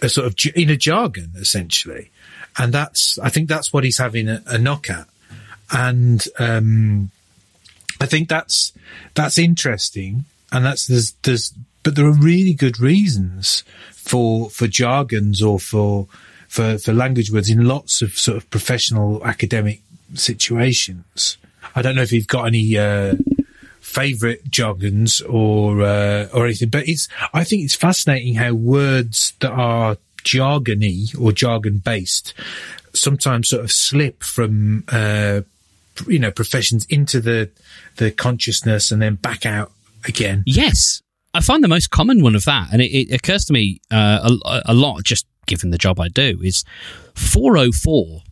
a 0.00 0.08
sort 0.08 0.26
of 0.28 0.36
in 0.54 0.70
a 0.70 0.76
jargon 0.76 1.32
essentially. 1.36 2.10
And 2.58 2.72
that's, 2.72 3.18
I 3.18 3.28
think 3.28 3.48
that's 3.48 3.72
what 3.72 3.82
he's 3.82 3.98
having 3.98 4.28
a, 4.28 4.42
a 4.46 4.58
knock 4.58 4.88
at. 4.88 5.08
And, 5.72 6.22
um, 6.38 7.10
I 8.02 8.06
think 8.06 8.28
that's 8.28 8.72
that's 9.14 9.38
interesting, 9.38 10.24
and 10.50 10.64
that's 10.64 10.88
there's 10.88 11.12
there's 11.22 11.54
but 11.84 11.94
there 11.94 12.04
are 12.04 12.12
really 12.12 12.52
good 12.52 12.80
reasons 12.80 13.62
for 13.92 14.50
for 14.50 14.66
jargons 14.66 15.40
or 15.40 15.60
for 15.60 16.08
for 16.48 16.78
for 16.78 16.92
language 16.92 17.30
words 17.30 17.48
in 17.48 17.64
lots 17.64 18.02
of 18.02 18.18
sort 18.18 18.36
of 18.36 18.50
professional 18.50 19.24
academic 19.24 19.82
situations. 20.14 21.36
I 21.76 21.82
don't 21.82 21.94
know 21.94 22.02
if 22.02 22.10
you've 22.10 22.26
got 22.26 22.48
any 22.48 22.76
uh, 22.76 23.14
favorite 23.80 24.50
jargons 24.50 25.20
or 25.20 25.82
uh, 25.82 26.26
or 26.34 26.46
anything, 26.46 26.70
but 26.70 26.88
it's 26.88 27.06
I 27.32 27.44
think 27.44 27.62
it's 27.62 27.76
fascinating 27.76 28.34
how 28.34 28.52
words 28.52 29.32
that 29.38 29.52
are 29.52 29.96
jargony 30.24 31.16
or 31.20 31.30
jargon 31.30 31.78
based 31.78 32.34
sometimes 32.94 33.48
sort 33.48 33.64
of 33.64 33.72
slip 33.72 34.22
from 34.22 34.84
uh, 34.88 35.42
you 36.06 36.18
know 36.18 36.30
professions 36.30 36.86
into 36.86 37.20
the 37.20 37.50
the 37.96 38.10
consciousness 38.10 38.90
and 38.90 39.00
then 39.02 39.16
back 39.16 39.46
out 39.46 39.72
again. 40.06 40.42
Yes, 40.46 41.02
I 41.34 41.40
find 41.40 41.62
the 41.62 41.68
most 41.68 41.90
common 41.90 42.22
one 42.22 42.34
of 42.34 42.44
that, 42.44 42.68
and 42.72 42.82
it, 42.82 42.90
it 42.92 43.14
occurs 43.14 43.44
to 43.46 43.52
me 43.52 43.80
uh, 43.90 44.36
a, 44.44 44.62
a 44.66 44.74
lot, 44.74 45.04
just 45.04 45.26
given 45.46 45.70
the 45.70 45.78
job 45.78 46.00
I 46.00 46.08
do, 46.08 46.40
is 46.42 46.64
404 47.14 48.22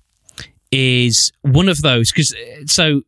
is 0.72 1.32
one 1.42 1.68
of 1.68 1.82
those 1.82 2.12
because 2.12 2.34
so 2.66 3.02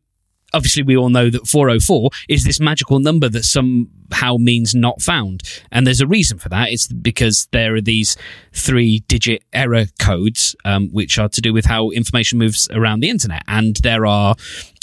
obviously 0.53 0.83
we 0.83 0.95
all 0.95 1.09
know 1.09 1.29
that 1.29 1.47
404 1.47 2.09
is 2.29 2.43
this 2.43 2.59
magical 2.59 2.99
number 2.99 3.29
that 3.29 3.43
somehow 3.43 4.37
means 4.37 4.75
not 4.75 5.01
found 5.01 5.41
and 5.71 5.85
there's 5.85 6.01
a 6.01 6.07
reason 6.07 6.37
for 6.37 6.49
that 6.49 6.69
it's 6.69 6.87
because 6.87 7.47
there 7.51 7.75
are 7.75 7.81
these 7.81 8.15
three 8.51 8.99
digit 9.07 9.43
error 9.53 9.85
codes 9.99 10.55
um, 10.65 10.89
which 10.89 11.17
are 11.17 11.29
to 11.29 11.41
do 11.41 11.53
with 11.53 11.65
how 11.65 11.89
information 11.89 12.37
moves 12.37 12.69
around 12.71 12.99
the 12.99 13.09
internet 13.09 13.43
and 13.47 13.77
there 13.77 14.05
are 14.05 14.35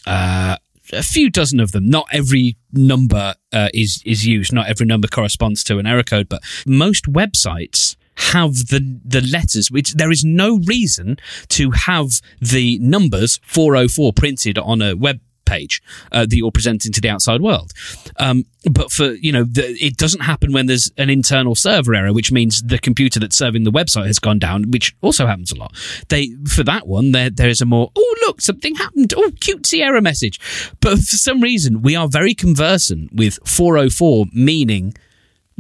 uh, 0.07 0.57
a 0.93 1.03
few 1.03 1.31
dozen 1.31 1.61
of 1.61 1.73
them. 1.73 1.89
Not 1.89 2.07
every 2.13 2.57
number 2.73 3.35
uh, 3.53 3.69
is 3.73 4.03
is 4.05 4.27
used. 4.27 4.53
Not 4.53 4.69
every 4.69 4.87
number 4.87 5.09
corresponds 5.09 5.63
to 5.65 5.79
an 5.79 5.87
error 5.87 6.03
code, 6.03 6.29
but 6.29 6.43
most 6.67 7.05
websites 7.05 7.97
have 8.17 8.55
the 8.69 9.01
the 9.05 9.21
letters 9.23 9.71
which 9.71 9.95
there 9.95 10.11
is 10.11 10.25
no 10.25 10.59
reason 10.67 11.17
to 11.49 11.71
have 11.71 12.21
the 12.41 12.79
numbers 12.81 13.41
404 13.45 14.13
printed 14.13 14.59
on 14.59 14.83
a 14.83 14.95
web 14.95 15.21
page 15.51 15.83
uh, 16.13 16.21
that 16.27 16.37
you're 16.37 16.53
presenting 16.53 16.93
to 16.93 17.01
the 17.01 17.09
outside 17.09 17.41
world. 17.41 17.73
Um, 18.17 18.45
but 18.71 18.91
for 18.93 19.13
you 19.15 19.33
know 19.33 19.45
the, 19.45 19.67
it 19.81 19.97
doesn't 19.97 20.21
happen 20.21 20.53
when 20.53 20.67
there's 20.67 20.91
an 20.97 21.11
internal 21.11 21.55
server 21.55 21.95
error 21.95 22.13
which 22.13 22.31
means 22.31 22.63
the 22.63 22.79
computer 22.79 23.19
that's 23.19 23.37
serving 23.37 23.65
the 23.65 23.73
website 23.73 24.07
has 24.07 24.19
gone 24.19 24.39
down 24.39 24.71
which 24.71 24.95
also 25.01 25.27
happens 25.27 25.53
a 25.53 25.57
lot. 25.57 25.75
They 26.09 26.31
for 26.47 26.63
that 26.65 26.87
one 26.87 27.13
there 27.13 27.31
there 27.31 27.49
is 27.49 27.61
a 27.61 27.67
more 27.67 27.91
oh 27.97 28.17
look 28.27 28.41
something 28.41 28.77
happened. 28.77 29.13
Oh 29.17 29.31
cutesy 29.41 29.81
error 29.81 30.01
message. 30.01 30.39
But 30.81 30.99
for 30.99 31.17
some 31.17 31.41
reason 31.41 31.83
we 31.83 31.97
are 31.97 32.09
very 32.09 32.35
conversant 32.35 33.13
with 33.13 33.39
404 33.45 34.27
meaning 34.33 34.95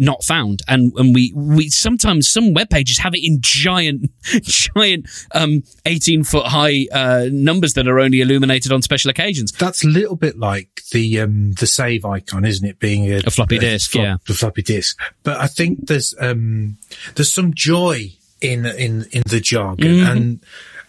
not 0.00 0.24
found 0.24 0.62
and 0.66 0.92
and 0.96 1.14
we 1.14 1.32
we 1.36 1.68
sometimes 1.68 2.28
some 2.28 2.54
web 2.54 2.68
pages 2.70 2.98
have 2.98 3.14
it 3.14 3.22
in 3.22 3.38
giant 3.40 4.10
giant 4.42 5.06
um 5.34 5.62
18 5.86 6.24
foot 6.24 6.46
high 6.46 6.86
uh 6.92 7.26
numbers 7.30 7.74
that 7.74 7.86
are 7.86 8.00
only 8.00 8.20
illuminated 8.20 8.72
on 8.72 8.82
special 8.82 9.10
occasions 9.10 9.52
That's 9.52 9.84
a 9.84 9.88
little 9.88 10.16
bit 10.16 10.38
like 10.38 10.82
the 10.92 11.20
um 11.20 11.52
the 11.52 11.66
save 11.66 12.04
icon, 12.04 12.44
isn't 12.44 12.66
it? 12.66 12.78
Being 12.80 13.12
a, 13.12 13.18
A 13.18 13.30
floppy 13.30 13.58
disk, 13.58 13.94
yeah. 13.94 14.16
the 14.26 14.34
floppy 14.34 14.62
disk. 14.62 14.98
But 15.22 15.36
I 15.38 15.46
think 15.46 15.86
there's 15.86 16.14
um 16.18 16.78
there's 17.14 17.32
some 17.32 17.54
joy 17.54 18.12
in 18.40 18.66
in 18.66 19.06
in 19.12 19.22
the 19.26 19.40
jargon, 19.40 19.86
Mm-hmm. 19.88 20.10
and 20.10 20.40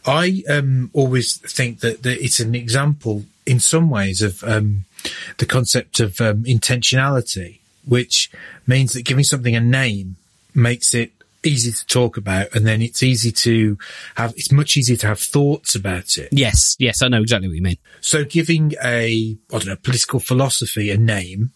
I 0.05 0.43
um 0.49 0.89
always 0.93 1.37
think 1.37 1.81
that, 1.81 2.01
that 2.03 2.23
it's 2.23 2.39
an 2.39 2.55
example 2.55 3.25
in 3.45 3.59
some 3.59 3.89
ways 3.89 4.21
of 4.21 4.43
um 4.43 4.85
the 5.37 5.45
concept 5.45 5.99
of 5.99 6.21
um, 6.21 6.43
intentionality, 6.43 7.59
which 7.85 8.31
means 8.67 8.93
that 8.93 9.03
giving 9.03 9.23
something 9.23 9.55
a 9.55 9.61
name 9.61 10.15
makes 10.53 10.93
it 10.93 11.11
easy 11.43 11.71
to 11.71 11.85
talk 11.87 12.17
about, 12.17 12.53
and 12.55 12.67
then 12.67 12.81
it's 12.81 13.01
easy 13.01 13.31
to 13.31 13.77
have. 14.15 14.31
It's 14.37 14.51
much 14.51 14.77
easier 14.77 14.97
to 14.97 15.07
have 15.07 15.19
thoughts 15.19 15.73
about 15.75 16.17
it. 16.17 16.29
yes 16.31 16.75
yes 16.79 17.01
i 17.01 17.07
know 17.07 17.21
exactly 17.21 17.47
what 17.47 17.55
you 17.55 17.63
mean 17.63 17.77
So 18.01 18.23
giving 18.23 18.73
a, 18.83 19.37
I 19.51 19.57
don't 19.57 19.65
know, 19.67 19.75
political 19.75 20.19
philosophy 20.19 20.91
a 20.91 20.97
name 20.97 21.51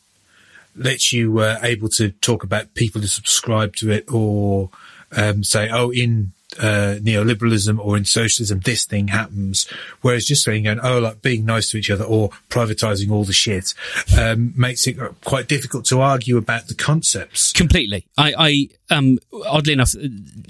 lets 0.76 1.14
you 1.14 1.40
uh, 1.40 1.60
able 1.62 1.90
to 1.90 2.10
talk 2.12 2.44
about 2.44 2.74
people 2.74 3.00
who 3.02 3.08
subscribe 3.08 3.76
to 3.78 3.92
it 3.92 4.06
or 4.12 4.70
um, 5.16 5.44
say, 5.44 5.70
oh, 5.70 5.90
in 5.92 6.34
uh, 6.60 6.96
neoliberalism 7.02 7.80
or 7.80 7.98
in 7.98 8.06
socialism, 8.06 8.60
this 8.62 8.86
thing 8.86 9.10
happens. 9.10 9.68
Whereas 10.02 10.26
just 10.26 10.44
saying, 10.44 10.68
oh, 10.68 11.00
like 11.00 11.22
being 11.22 11.46
nice 11.46 11.70
to 11.72 11.78
each 11.78 11.90
other 11.90 12.04
or 12.04 12.30
privatizing 12.50 13.12
all 13.12 13.24
the 13.24 13.34
shit, 13.34 13.74
um, 14.18 14.54
makes 14.56 14.88
it 14.88 14.98
quite 15.24 15.48
difficult 15.48 15.86
to 15.86 16.02
argue 16.02 16.38
about 16.38 16.68
the 16.68 16.76
concepts. 16.76 17.52
Completely. 17.52 18.06
I, 18.18 18.34
I, 18.38 18.94
um, 18.94 19.20
oddly 19.48 19.74
enough, 19.74 19.94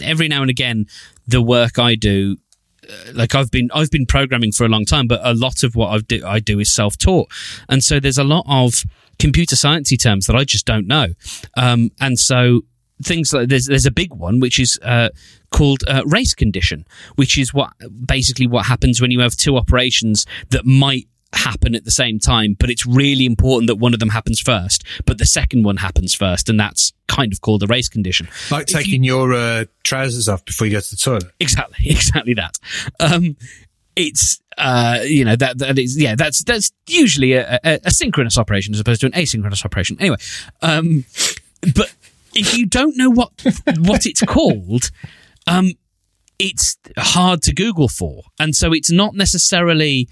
every 0.01 0.27
now 0.27 0.41
and 0.41 0.49
again, 0.49 0.87
the 1.27 1.41
work 1.41 1.79
I 1.79 1.95
do, 1.95 2.37
uh, 2.87 3.11
like 3.13 3.33
I've 3.33 3.51
been, 3.51 3.69
I've 3.73 3.91
been 3.91 4.05
programming 4.05 4.51
for 4.51 4.65
a 4.65 4.69
long 4.69 4.85
time, 4.85 5.07
but 5.07 5.19
a 5.23 5.33
lot 5.33 5.63
of 5.63 5.75
what 5.75 5.89
I 5.89 5.99
do, 5.99 6.25
I 6.25 6.39
do 6.39 6.59
is 6.59 6.71
self-taught. 6.71 7.31
And 7.67 7.83
so 7.83 7.99
there's 7.99 8.19
a 8.19 8.23
lot 8.23 8.45
of 8.47 8.83
computer 9.17 9.55
sciencey 9.55 9.99
terms 9.99 10.27
that 10.27 10.35
I 10.35 10.43
just 10.43 10.65
don't 10.65 10.87
know. 10.87 11.07
Um, 11.57 11.91
and 11.99 12.19
so 12.19 12.61
things 13.03 13.33
like 13.33 13.49
there's 13.49 13.67
there's 13.67 13.85
a 13.85 13.91
big 13.91 14.13
one 14.13 14.39
which 14.39 14.59
is 14.59 14.79
uh, 14.81 15.09
called 15.51 15.83
uh, 15.87 16.03
race 16.05 16.33
condition, 16.33 16.85
which 17.15 17.37
is 17.37 17.53
what 17.53 17.73
basically 18.05 18.47
what 18.47 18.65
happens 18.65 19.01
when 19.01 19.11
you 19.11 19.19
have 19.19 19.35
two 19.35 19.57
operations 19.57 20.25
that 20.49 20.65
might 20.65 21.07
happen 21.33 21.75
at 21.75 21.83
the 21.83 21.91
same 21.91 22.17
time, 22.17 22.55
but 22.59 22.69
it's 22.69 22.85
really 22.85 23.25
important 23.25 23.67
that 23.67 23.75
one 23.75 23.93
of 23.93 23.99
them 23.99 24.09
happens 24.09 24.39
first, 24.39 24.83
but 25.05 25.17
the 25.17 25.25
second 25.25 25.63
one 25.63 25.77
happens 25.77 26.15
first, 26.15 26.49
and 26.49 26.59
that's 26.59 26.93
kind 27.07 27.33
of 27.33 27.41
called 27.41 27.61
a 27.61 27.67
race 27.67 27.89
condition. 27.89 28.27
Like 28.49 28.67
taking 28.67 29.03
you, 29.03 29.15
your 29.15 29.33
uh, 29.33 29.65
trousers 29.83 30.29
off 30.29 30.45
before 30.45 30.67
you 30.67 30.73
go 30.73 30.79
to 30.79 30.89
the 30.89 30.95
toilet. 30.95 31.31
Exactly, 31.39 31.77
exactly 31.89 32.33
that. 32.35 32.57
Um, 32.99 33.35
it's 33.95 34.41
uh, 34.57 34.99
you 35.03 35.23
know 35.25 35.35
that 35.35 35.57
that 35.59 35.79
is 35.79 35.97
yeah 35.97 36.15
that's 36.15 36.43
that's 36.43 36.71
usually 36.87 37.33
a, 37.33 37.59
a, 37.63 37.79
a, 37.85 37.91
synchronous 37.91 38.37
operation 38.37 38.73
as 38.73 38.79
opposed 38.79 39.01
to 39.01 39.07
an 39.07 39.13
asynchronous 39.13 39.63
operation. 39.65 39.97
Anyway, 39.99 40.17
um, 40.61 41.05
but 41.75 41.93
if 42.35 42.57
you 42.57 42.65
don't 42.65 42.97
know 42.97 43.09
what 43.09 43.31
what 43.79 44.05
it's 44.05 44.21
called, 44.21 44.91
um, 45.47 45.71
it's 46.37 46.77
hard 46.97 47.41
to 47.43 47.53
Google 47.53 47.87
for, 47.87 48.23
and 48.39 48.55
so 48.55 48.73
it's 48.73 48.91
not 48.91 49.15
necessarily 49.15 50.09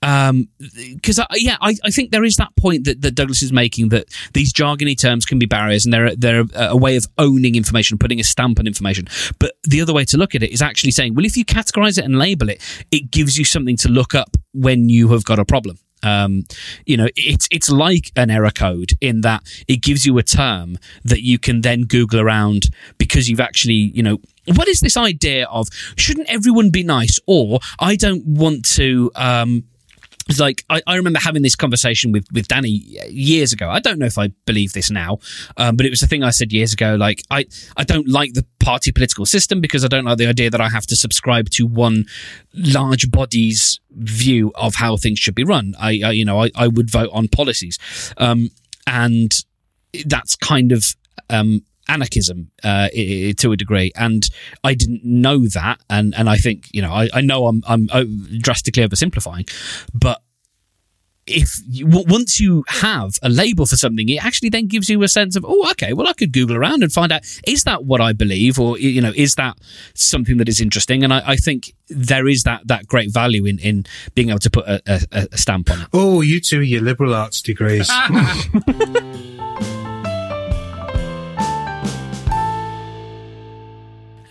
because 0.00 1.18
um, 1.18 1.26
yeah, 1.34 1.56
I, 1.62 1.74
I, 1.82 1.90
think 1.90 2.10
there 2.10 2.24
is 2.24 2.36
that 2.36 2.54
point 2.56 2.84
that, 2.84 3.00
that, 3.00 3.14
Douglas 3.14 3.42
is 3.42 3.52
making 3.52 3.88
that 3.88 4.04
these 4.34 4.52
jargony 4.52 4.98
terms 4.98 5.24
can 5.24 5.38
be 5.38 5.46
barriers, 5.46 5.86
and 5.86 5.94
they're 5.94 6.14
they're 6.14 6.44
a 6.54 6.76
way 6.76 6.96
of 6.96 7.06
owning 7.16 7.54
information, 7.54 7.96
putting 7.96 8.20
a 8.20 8.24
stamp 8.24 8.60
on 8.60 8.66
information. 8.66 9.06
But 9.38 9.54
the 9.62 9.80
other 9.80 9.94
way 9.94 10.04
to 10.06 10.18
look 10.18 10.34
at 10.34 10.42
it 10.42 10.50
is 10.50 10.60
actually 10.60 10.90
saying, 10.90 11.14
well, 11.14 11.24
if 11.24 11.36
you 11.36 11.44
categorize 11.44 11.96
it 11.98 12.04
and 12.04 12.18
label 12.18 12.50
it, 12.50 12.62
it 12.90 13.10
gives 13.10 13.38
you 13.38 13.44
something 13.44 13.76
to 13.78 13.88
look 13.88 14.14
up 14.14 14.36
when 14.52 14.88
you 14.90 15.08
have 15.08 15.24
got 15.24 15.38
a 15.38 15.44
problem. 15.44 15.78
Um, 16.04 16.44
you 16.86 16.96
know, 16.96 17.08
it's 17.16 17.48
it's 17.50 17.70
like 17.70 18.12
an 18.16 18.30
error 18.30 18.50
code 18.50 18.92
in 19.00 19.22
that 19.22 19.42
it 19.68 19.82
gives 19.82 20.04
you 20.06 20.18
a 20.18 20.22
term 20.22 20.78
that 21.04 21.22
you 21.22 21.38
can 21.38 21.62
then 21.62 21.82
Google 21.82 22.20
around 22.20 22.70
because 22.98 23.28
you've 23.28 23.40
actually, 23.40 23.74
you 23.94 24.02
know, 24.02 24.18
what 24.54 24.68
is 24.68 24.80
this 24.80 24.96
idea 24.96 25.46
of 25.46 25.68
shouldn't 25.96 26.28
everyone 26.28 26.70
be 26.70 26.82
nice 26.82 27.18
or 27.26 27.60
I 27.78 27.96
don't 27.96 28.24
want 28.26 28.64
to 28.76 29.10
um, 29.14 29.64
it's 30.28 30.40
like 30.40 30.64
I, 30.70 30.80
I, 30.86 30.96
remember 30.96 31.18
having 31.18 31.42
this 31.42 31.54
conversation 31.54 32.12
with 32.12 32.26
with 32.32 32.48
Danny 32.48 32.82
years 33.08 33.52
ago. 33.52 33.68
I 33.68 33.80
don't 33.80 33.98
know 33.98 34.06
if 34.06 34.16
I 34.16 34.28
believe 34.46 34.72
this 34.72 34.90
now, 34.90 35.18
um, 35.56 35.76
but 35.76 35.84
it 35.84 35.90
was 35.90 36.02
a 36.02 36.06
thing 36.06 36.22
I 36.22 36.30
said 36.30 36.52
years 36.52 36.72
ago. 36.72 36.96
Like 36.96 37.22
I 37.30 37.44
I 37.76 37.84
don't 37.84 38.08
like 38.08 38.32
the 38.32 38.44
party 38.58 38.90
political 38.90 39.26
system 39.26 39.60
because 39.60 39.84
I 39.84 39.88
don't 39.88 40.04
like 40.04 40.18
the 40.18 40.26
idea 40.26 40.50
that 40.50 40.60
I 40.60 40.68
have 40.68 40.86
to 40.86 40.96
subscribe 40.96 41.50
to 41.50 41.66
one 41.66 42.06
large 42.54 43.10
body's 43.10 43.80
view 43.90 44.50
of 44.54 44.76
how 44.76 44.96
things 44.96 45.18
should 45.18 45.34
be 45.34 45.44
run. 45.44 45.74
I, 45.78 46.00
I 46.04 46.10
you 46.12 46.24
know 46.24 46.42
I, 46.42 46.50
I 46.54 46.68
would 46.68 46.90
vote 46.90 47.10
on 47.12 47.28
policies, 47.28 47.78
um, 48.16 48.50
and 48.86 49.34
that's 50.06 50.36
kind 50.36 50.72
of 50.72 50.84
um, 51.28 51.64
anarchism 51.88 52.50
uh, 52.62 52.88
to 52.88 53.52
a 53.52 53.56
degree, 53.56 53.92
and 53.96 54.28
I 54.62 54.74
didn't 54.74 55.04
know 55.04 55.46
that, 55.48 55.80
and 55.90 56.14
and 56.14 56.28
I 56.28 56.36
think 56.36 56.68
you 56.72 56.82
know 56.82 56.92
I, 56.92 57.08
I 57.12 57.20
know 57.20 57.46
I'm 57.46 57.62
I'm 57.66 57.88
uh, 57.92 58.04
drastically 58.40 58.86
oversimplifying, 58.86 59.50
but 59.92 60.20
if 61.26 61.58
you, 61.66 61.86
once 61.86 62.38
you 62.38 62.64
have 62.68 63.18
a 63.22 63.28
label 63.28 63.66
for 63.66 63.76
something, 63.76 64.08
it 64.08 64.24
actually 64.24 64.50
then 64.50 64.66
gives 64.66 64.88
you 64.88 65.02
a 65.02 65.08
sense 65.08 65.36
of, 65.36 65.44
oh, 65.46 65.70
okay, 65.70 65.92
well, 65.92 66.06
I 66.06 66.12
could 66.12 66.32
Google 66.32 66.56
around 66.56 66.82
and 66.82 66.92
find 66.92 67.12
out 67.12 67.22
is 67.46 67.64
that 67.64 67.84
what 67.84 68.00
I 68.00 68.12
believe, 68.12 68.58
or 68.58 68.78
you 68.78 69.00
know, 69.00 69.12
is 69.14 69.34
that 69.36 69.56
something 69.94 70.36
that 70.38 70.48
is 70.48 70.60
interesting? 70.60 71.02
And 71.02 71.12
I, 71.12 71.22
I 71.30 71.36
think 71.36 71.74
there 71.88 72.28
is 72.28 72.42
that 72.42 72.66
that 72.68 72.86
great 72.86 73.12
value 73.12 73.46
in 73.46 73.58
in 73.58 73.86
being 74.14 74.30
able 74.30 74.38
to 74.40 74.50
put 74.50 74.66
a, 74.66 74.82
a, 74.86 75.28
a 75.32 75.38
stamp 75.38 75.70
on 75.70 75.82
it. 75.82 75.88
Oh, 75.92 76.20
you 76.20 76.40
two, 76.40 76.62
your 76.62 76.82
liberal 76.82 77.14
arts 77.14 77.40
degrees. 77.40 77.90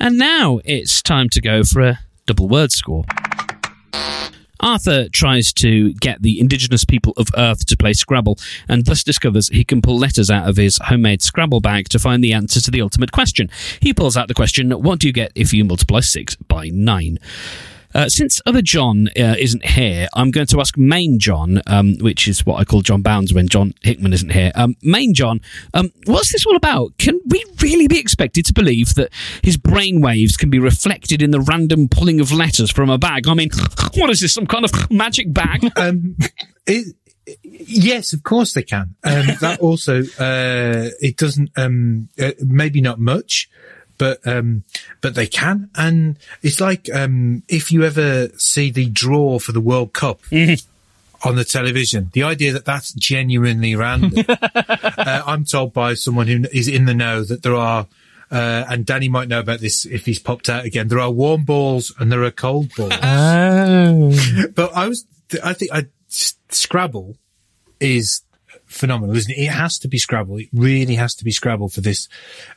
and 0.03 0.17
now 0.17 0.59
it's 0.65 1.01
time 1.01 1.29
to 1.29 1.39
go 1.39 1.63
for 1.63 1.79
a 1.79 1.99
double 2.25 2.49
word 2.49 2.73
score. 2.73 3.05
Arthur 4.59 5.07
tries 5.07 5.53
to 5.53 5.93
get 5.93 6.21
the 6.21 6.41
indigenous 6.41 6.83
people 6.83 7.13
of 7.15 7.29
Earth 7.37 7.65
to 7.67 7.77
play 7.77 7.93
Scrabble 7.93 8.37
and 8.67 8.85
thus 8.85 9.01
discovers 9.01 9.47
he 9.47 9.63
can 9.63 9.81
pull 9.81 9.97
letters 9.97 10.29
out 10.29 10.49
of 10.49 10.57
his 10.57 10.77
homemade 10.83 11.21
Scrabble 11.21 11.61
bag 11.61 11.87
to 11.87 11.99
find 11.99 12.21
the 12.21 12.33
answer 12.33 12.59
to 12.59 12.69
the 12.69 12.81
ultimate 12.81 13.13
question. 13.13 13.49
He 13.79 13.93
pulls 13.93 14.17
out 14.17 14.27
the 14.27 14.33
question, 14.33 14.71
What 14.71 14.99
do 14.99 15.07
you 15.07 15.13
get 15.13 15.31
if 15.35 15.53
you 15.53 15.63
multiply 15.63 16.01
6 16.01 16.35
by 16.35 16.67
9? 16.67 17.17
Uh, 17.93 18.10
since 18.10 18.41
other 18.45 18.62
John 18.62 19.08
uh, 19.17 19.36
isn't 19.38 19.65
here, 19.65 20.08
I'm 20.13 20.32
going 20.32 20.47
to 20.47 20.60
ask 20.60 20.77
Main 20.77 21.19
John, 21.19 21.62
um, 21.67 21.95
which 21.99 22.27
is 22.27 22.45
what 22.45 22.60
I 22.60 22.65
call 22.65 22.82
Jon 22.82 23.01
Bounds 23.01 23.34
when 23.34 23.47
John 23.47 23.73
Hickman 23.82 24.13
isn't 24.13 24.32
here. 24.32 24.51
Um, 24.56 24.75
Main 24.82 25.13
John, 25.13 25.41
um, 25.73 25.91
what's 26.06 26.32
this 26.32 26.45
all 26.45 26.56
about? 26.56 26.97
Can 26.97 27.19
we 27.27 27.43
really 27.62 27.88
be 27.88 27.99
expected 27.99 28.45
to 28.45 28.53
believe 28.53 28.95
that 28.95 29.12
his 29.43 29.58
brain 29.58 30.01
waves 30.01 30.38
can 30.38 30.49
be 30.49 30.60
reflected 30.60 31.21
in 31.21 31.32
the 31.32 31.41
random 31.41 31.88
pulling 31.89 32.19
of 32.19 32.32
letters 32.32 32.71
from 32.71 32.89
a 32.89 32.97
bag? 32.97 33.27
I 33.27 33.34
mean, 33.34 33.49
what 33.95 34.10
is 34.10 34.21
this? 34.21 34.34
Some 34.34 34.47
kind 34.47 34.65
of 34.65 34.91
magic 34.91 35.32
bag? 35.34 35.62
Um, 35.75 36.15
it, 36.65 36.95
Yes, 37.43 38.13
of 38.13 38.23
course 38.23 38.53
they 38.53 38.63
can. 38.63 38.95
Um, 39.03 39.27
that 39.39 39.60
also, 39.62 40.01
uh, 40.01 40.89
it 40.99 41.17
doesn't, 41.17 41.51
um, 41.56 42.10
uh, 42.19 42.32
maybe 42.39 42.82
not 42.82 42.99
much, 42.99 43.49
but 43.97 44.25
um, 44.27 44.63
but 45.01 45.15
they 45.15 45.27
can, 45.27 45.69
and 45.75 46.17
it's 46.41 46.60
like 46.60 46.89
um, 46.93 47.43
if 47.47 47.71
you 47.71 47.84
ever 47.84 48.29
see 48.38 48.71
the 48.71 48.89
draw 48.89 49.39
for 49.39 49.51
the 49.51 49.62
World 49.62 49.93
Cup. 49.93 50.21
Mm-hmm. 50.23 50.67
On 51.25 51.38
the 51.38 51.45
television, 51.45 52.10
the 52.12 52.23
idea 52.23 52.51
that 52.51 52.65
that's 52.65 52.91
genuinely 52.91 53.77
random. 53.77 54.25
uh, 54.29 55.23
I'm 55.25 55.45
told 55.45 55.71
by 55.71 55.93
someone 55.93 56.27
who 56.27 56.43
is 56.51 56.67
in 56.67 56.84
the 56.84 56.93
know 56.93 57.23
that 57.23 57.43
there 57.43 57.56
are 57.56 57.88
uh, 58.34 58.65
and 58.67 58.84
Danny 58.84 59.10
might 59.10 59.27
know 59.27 59.39
about 59.39 59.60
this 59.60 59.86
if 59.86 60.08
he's 60.08 60.17
popped 60.17 60.49
out 60.49 60.65
again. 60.65 60.88
There 60.88 60.99
are 60.99 61.12
warm 61.12 61.45
balls 61.45 61.93
and 61.99 62.12
there 62.12 62.23
are 62.23 62.32
cold 62.32 62.73
balls. 62.75 62.93
Oh. 63.03 64.47
But 64.56 64.75
I 64.75 64.88
was, 64.88 65.06
I 65.43 65.53
think 65.53 65.71
I, 65.71 65.86
Scrabble 66.08 67.15
is 67.79 68.22
phenomenal, 68.73 69.15
isn't 69.15 69.31
it? 69.31 69.41
It 69.41 69.51
has 69.51 69.77
to 69.79 69.88
be 69.88 69.97
Scrabble. 69.97 70.38
It 70.38 70.49
really 70.53 70.95
has 70.95 71.15
to 71.15 71.23
be 71.23 71.31
Scrabble 71.31 71.69
for 71.69 71.81
this 71.81 72.09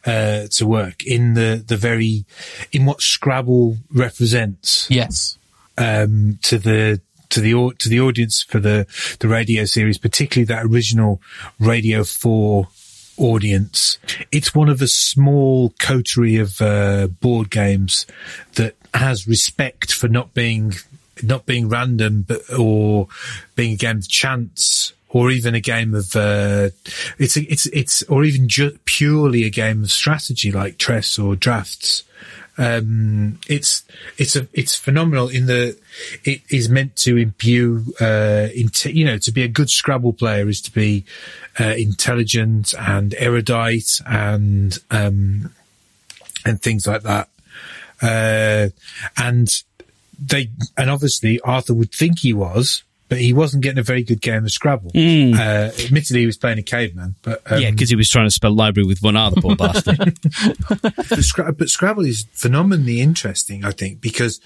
uh, 0.05 0.47
to 0.51 0.67
work 0.67 1.05
in 1.05 1.35
the 1.35 1.63
the 1.67 1.77
very 1.77 2.25
in 2.73 2.87
what 2.87 3.01
Scrabble 3.01 3.77
represents. 3.93 4.91
Yes. 4.91 5.39
Um, 5.79 6.39
to 6.43 6.59
the 6.59 7.01
to 7.31 7.41
the 7.41 7.75
to 7.79 7.89
the 7.89 8.01
audience 8.01 8.43
for 8.43 8.61
the 8.61 8.87
the 9.21 9.29
radio 9.29 9.65
series, 9.65 9.99
particularly 9.99 10.47
that 10.47 10.65
original 10.65 11.21
Radio 11.61 12.03
Four 12.05 12.69
audience. 13.19 13.99
It's 14.31 14.55
one 14.55 14.69
of 14.69 14.83
a 14.83 14.89
small 14.89 15.71
coterie 15.79 16.37
of 16.37 16.61
uh, 16.61 17.09
board 17.09 17.51
games 17.51 18.07
that 18.55 18.75
has 18.95 19.27
respect 19.27 19.93
for 19.93 20.09
not 20.09 20.35
being 20.35 20.75
not 21.23 21.47
being 21.47 21.69
random, 21.69 22.23
but 22.23 22.41
or 22.53 23.09
being 23.55 23.73
a 23.73 23.77
game 23.77 23.99
of 23.99 24.09
chance 24.09 24.93
or 25.17 25.31
even 25.31 25.55
a 25.55 25.61
game 25.61 25.95
of 25.95 26.15
uh, 26.15 26.69
it's 27.17 27.39
it's 27.39 27.65
it's 27.67 28.03
or 28.03 28.23
even 28.23 28.49
ju- 28.49 28.79
purely 28.85 29.45
a 29.45 29.51
game 29.51 29.83
of 29.83 29.91
strategy 29.91 30.53
like 30.53 30.77
chess 30.77 31.19
or 31.19 31.35
drafts. 31.35 32.03
Um, 32.59 33.39
it's 33.49 33.85
it's 34.19 34.37
a 34.37 34.47
it's 34.53 34.75
phenomenal 34.75 35.29
in 35.29 35.47
the 35.47 35.79
it 36.25 36.43
is 36.51 36.69
meant 36.69 36.97
to 36.97 37.17
imbue 37.17 37.83
uh, 37.99 38.49
inte- 38.55 38.95
you 38.95 39.07
know 39.07 39.17
to 39.17 39.33
be 39.33 39.43
a 39.43 39.49
good 39.49 39.71
Scrabble 39.71 40.13
player 40.13 40.47
is 40.51 40.61
to 40.63 40.71
be 40.71 41.07
uh, 41.59 41.75
intelligent 41.79 42.75
and 42.79 43.15
erudite 43.17 44.03
and 44.07 44.79
um, 44.91 45.51
and 46.45 46.61
things 46.61 46.87
like 46.87 47.05
that. 47.05 47.31
Uh, 48.03 48.69
and 49.17 49.63
they 50.19 50.51
and 50.77 50.91
obviously 50.91 51.41
Arthur 51.41 51.73
would 51.73 51.93
think 51.93 52.19
he 52.19 52.35
was 52.35 52.83
but 53.09 53.19
he 53.19 53.33
wasn't 53.33 53.63
getting 53.63 53.79
a 53.79 53.83
very 53.83 54.03
good 54.03 54.21
game 54.21 54.45
of 54.45 54.51
Scrabble. 54.51 54.91
Mm. 54.93 55.35
Uh, 55.35 55.73
admittedly, 55.85 56.21
he 56.21 56.27
was 56.27 56.37
playing 56.37 56.59
a 56.59 56.63
caveman, 56.63 57.15
but 57.23 57.41
um, 57.51 57.61
yeah, 57.61 57.71
because 57.71 57.91
he 57.91 57.97
was 57.97 58.09
trying 58.09 58.27
to 58.27 58.31
spell 58.31 58.55
library 58.55 58.87
with 58.87 59.01
one 59.03 59.17
other 59.17 59.41
poor 59.41 59.57
bastard. 59.57 60.19
but 61.59 61.69
Scrabble 61.69 62.05
is 62.05 62.27
phenomenally 62.33 63.01
interesting, 63.01 63.65
I 63.65 63.71
think, 63.71 64.01
because 64.01 64.41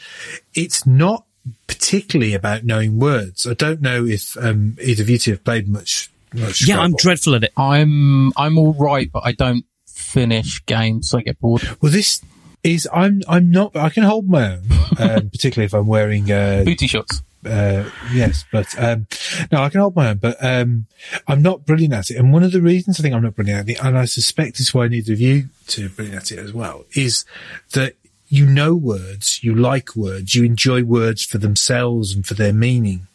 it's 0.54 0.86
not 0.86 1.24
particularly 1.66 2.34
about 2.34 2.64
knowing 2.64 2.98
words. 2.98 3.46
I 3.46 3.54
don't 3.54 3.80
know 3.80 4.04
if 4.04 4.36
um, 4.36 4.76
either 4.82 5.02
of 5.02 5.10
you 5.10 5.18
two 5.18 5.30
have 5.32 5.44
played 5.44 5.68
much. 5.68 6.10
much 6.34 6.66
yeah, 6.66 6.80
I'm 6.80 6.94
dreadful 6.94 7.34
at 7.34 7.44
it. 7.44 7.52
I'm 7.56 8.32
I'm 8.36 8.58
all 8.58 8.74
right, 8.74 9.10
but 9.10 9.22
I 9.24 9.32
don't 9.32 9.64
finish 9.86 10.64
games. 10.66 11.08
So 11.08 11.18
I 11.18 11.22
get 11.22 11.40
bored. 11.40 11.62
Well, 11.80 11.92
this 11.92 12.22
is 12.62 12.88
I'm 12.92 13.22
I'm 13.28 13.50
not 13.50 13.76
I 13.76 13.88
can 13.88 14.02
hold 14.02 14.28
my 14.28 14.52
own, 14.52 14.62
um, 14.98 15.30
particularly 15.30 15.66
if 15.66 15.74
I'm 15.74 15.86
wearing 15.86 16.30
uh, 16.30 16.62
Booty 16.64 16.86
shots. 16.86 17.22
Uh, 17.44 17.88
yes, 18.12 18.44
but 18.52 18.66
um, 18.78 19.06
no, 19.50 19.62
I 19.62 19.70
can 19.70 19.80
hold 19.80 19.96
my 19.96 20.10
own, 20.10 20.18
but 20.18 20.36
um, 20.44 20.86
I'm 21.26 21.40
not 21.40 21.64
brilliant 21.64 21.94
at 21.94 22.10
it. 22.10 22.16
And 22.16 22.32
one 22.32 22.42
of 22.42 22.52
the 22.52 22.60
reasons 22.60 22.98
I 22.98 23.02
think 23.02 23.14
I'm 23.14 23.22
not 23.22 23.36
brilliant 23.36 23.60
at 23.60 23.68
it, 23.68 23.84
and 23.84 23.96
I 23.96 24.04
suspect 24.04 24.60
it's 24.60 24.74
why 24.74 24.88
neither 24.88 25.12
of 25.12 25.20
you 25.20 25.48
to 25.68 25.88
brilliant 25.88 26.22
at 26.22 26.32
it 26.32 26.38
as 26.38 26.52
well, 26.52 26.84
is 26.92 27.24
that 27.72 27.94
you 28.28 28.46
know 28.46 28.74
words, 28.74 29.42
you 29.42 29.54
like 29.54 29.96
words, 29.96 30.34
you 30.34 30.44
enjoy 30.44 30.84
words 30.84 31.24
for 31.24 31.38
themselves 31.38 32.14
and 32.14 32.26
for 32.26 32.34
their 32.34 32.52
meaning. 32.52 33.06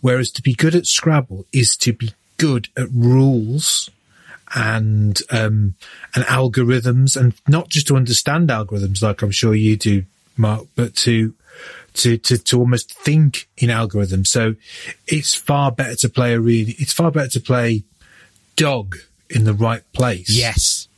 Whereas 0.00 0.30
to 0.32 0.42
be 0.42 0.54
good 0.54 0.74
at 0.74 0.86
Scrabble 0.86 1.46
is 1.52 1.76
to 1.78 1.92
be 1.92 2.12
good 2.38 2.68
at 2.76 2.88
rules 2.92 3.90
and 4.54 5.20
um, 5.30 5.74
and 6.14 6.24
algorithms, 6.24 7.16
and 7.16 7.34
not 7.48 7.68
just 7.68 7.86
to 7.88 7.96
understand 7.96 8.48
algorithms 8.48 9.02
like 9.02 9.22
I'm 9.22 9.30
sure 9.30 9.54
you 9.54 9.76
do, 9.76 10.04
Mark, 10.36 10.66
but 10.74 10.96
to 10.96 11.34
to 11.94 12.18
to 12.18 12.38
to 12.38 12.58
almost 12.58 12.92
think 12.92 13.48
in 13.56 13.68
algorithms. 13.70 14.26
So 14.28 14.54
it's 15.06 15.34
far 15.34 15.72
better 15.72 15.96
to 15.96 16.08
play 16.08 16.34
a 16.34 16.40
really. 16.40 16.74
It's 16.78 16.92
far 16.92 17.10
better 17.10 17.28
to 17.30 17.40
play 17.40 17.84
dog 18.56 18.96
in 19.30 19.44
the 19.44 19.54
right 19.54 19.82
place, 19.92 20.30
Yes. 20.30 20.88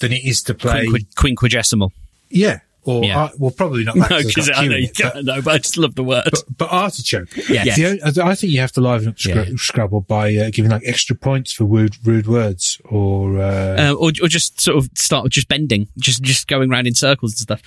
than 0.00 0.12
it 0.12 0.24
is 0.24 0.42
to 0.44 0.54
play. 0.54 0.86
Quinqu- 0.86 1.14
quinquagesimal. 1.14 1.90
yeah, 2.30 2.60
or 2.82 3.04
Yeah. 3.04 3.18
ar- 3.18 3.32
well, 3.38 3.50
probably 3.50 3.84
not 3.84 3.94
that. 3.98 4.10
No, 4.10 4.16
'cause 4.22 4.26
because 4.26 4.50
I 4.54 4.66
know 4.66 4.76
you 4.76 4.88
it, 4.88 4.96
but- 5.00 5.24
know, 5.24 5.42
but 5.42 5.54
I 5.54 5.58
just 5.58 5.76
love 5.76 5.94
the 5.94 6.02
word. 6.04 6.24
but, 6.30 6.44
but 6.58 6.72
artichoke. 6.72 7.28
Yes. 7.48 7.76
The 7.76 8.22
I 8.24 8.34
think 8.34 8.52
you 8.52 8.60
have 8.60 8.72
to 8.72 8.80
liven 8.80 9.08
up 9.08 9.16
Scra- 9.16 9.48
Yeah. 9.48 9.54
Scrabble 9.56 10.00
by 10.02 10.34
uh, 10.36 10.50
giving 10.50 10.70
like 10.70 10.82
extra 10.84 11.14
points 11.16 11.52
for 11.52 11.64
rude, 11.64 11.96
rude 12.04 12.26
words 12.26 12.80
or 12.86 13.38
uh, 13.38 13.90
uh, 13.90 13.94
or, 13.94 14.08
or 14.22 14.28
just 14.28 14.60
sort 14.60 14.76
of 14.78 14.90
start 14.96 15.24
with 15.24 15.32
just 15.32 15.48
bending, 15.48 15.88
just 15.98 16.22
just 16.22 16.48
going 16.48 16.70
around 16.72 16.86
in 16.86 16.94
circles 16.94 17.32
and 17.32 17.38
stuff. 17.40 17.62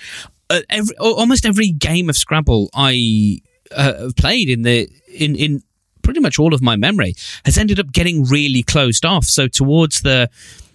Uh, 0.54 0.60
every, 0.70 0.96
almost 0.98 1.44
every 1.46 1.70
game 1.70 2.08
of 2.08 2.16
Scrabble 2.16 2.70
I 2.74 3.40
uh, 3.72 3.94
have 4.04 4.16
played 4.16 4.48
in 4.48 4.62
the 4.62 4.88
in 5.08 5.34
in 5.36 5.62
pretty 6.02 6.20
much 6.20 6.38
all 6.38 6.54
of 6.54 6.62
my 6.62 6.76
memory 6.76 7.14
has 7.44 7.58
ended 7.58 7.80
up 7.80 7.90
getting 7.90 8.24
really 8.24 8.62
closed 8.62 9.04
off. 9.04 9.24
So 9.24 9.48
towards 9.48 10.02
the 10.02 10.30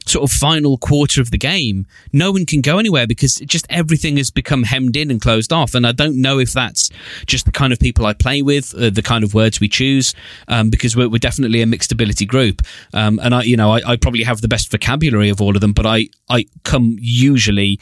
sort 0.06 0.30
of 0.30 0.36
final 0.36 0.78
quarter 0.78 1.22
of 1.22 1.32
the 1.32 1.38
game, 1.38 1.86
no 2.12 2.32
one 2.32 2.46
can 2.46 2.62
go 2.62 2.80
anywhere 2.80 3.06
because 3.08 3.36
just 3.36 3.66
everything 3.70 4.18
has 4.18 4.32
become 4.32 4.64
hemmed 4.64 4.98
in 4.98 5.12
and 5.12 5.22
closed 5.22 5.54
off. 5.54 5.76
And 5.76 5.86
I 5.86 5.92
don't 5.92 6.20
know 6.20 6.40
if 6.40 6.52
that's 6.52 6.90
just 7.26 7.46
the 7.46 7.52
kind 7.52 7.72
of 7.72 7.80
people 7.80 8.06
I 8.06 8.14
play 8.14 8.42
with, 8.42 8.74
uh, 8.74 8.90
the 8.90 9.04
kind 9.04 9.24
of 9.24 9.34
words 9.34 9.60
we 9.60 9.70
choose, 9.70 10.16
um, 10.48 10.70
because 10.70 10.96
we're, 10.96 11.10
we're 11.10 11.20
definitely 11.20 11.62
a 11.62 11.68
mixed 11.68 11.92
ability 11.92 12.26
group. 12.26 12.64
Um, 12.94 13.20
and 13.22 13.36
I, 13.36 13.44
you 13.44 13.56
know, 13.56 13.72
I, 13.72 13.82
I 13.86 13.96
probably 13.98 14.24
have 14.24 14.42
the 14.42 14.48
best 14.48 14.72
vocabulary 14.72 15.30
of 15.30 15.42
all 15.42 15.56
of 15.56 15.62
them, 15.62 15.74
but 15.74 15.86
I, 15.86 16.08
I 16.28 16.46
come 16.64 16.98
usually 17.00 17.80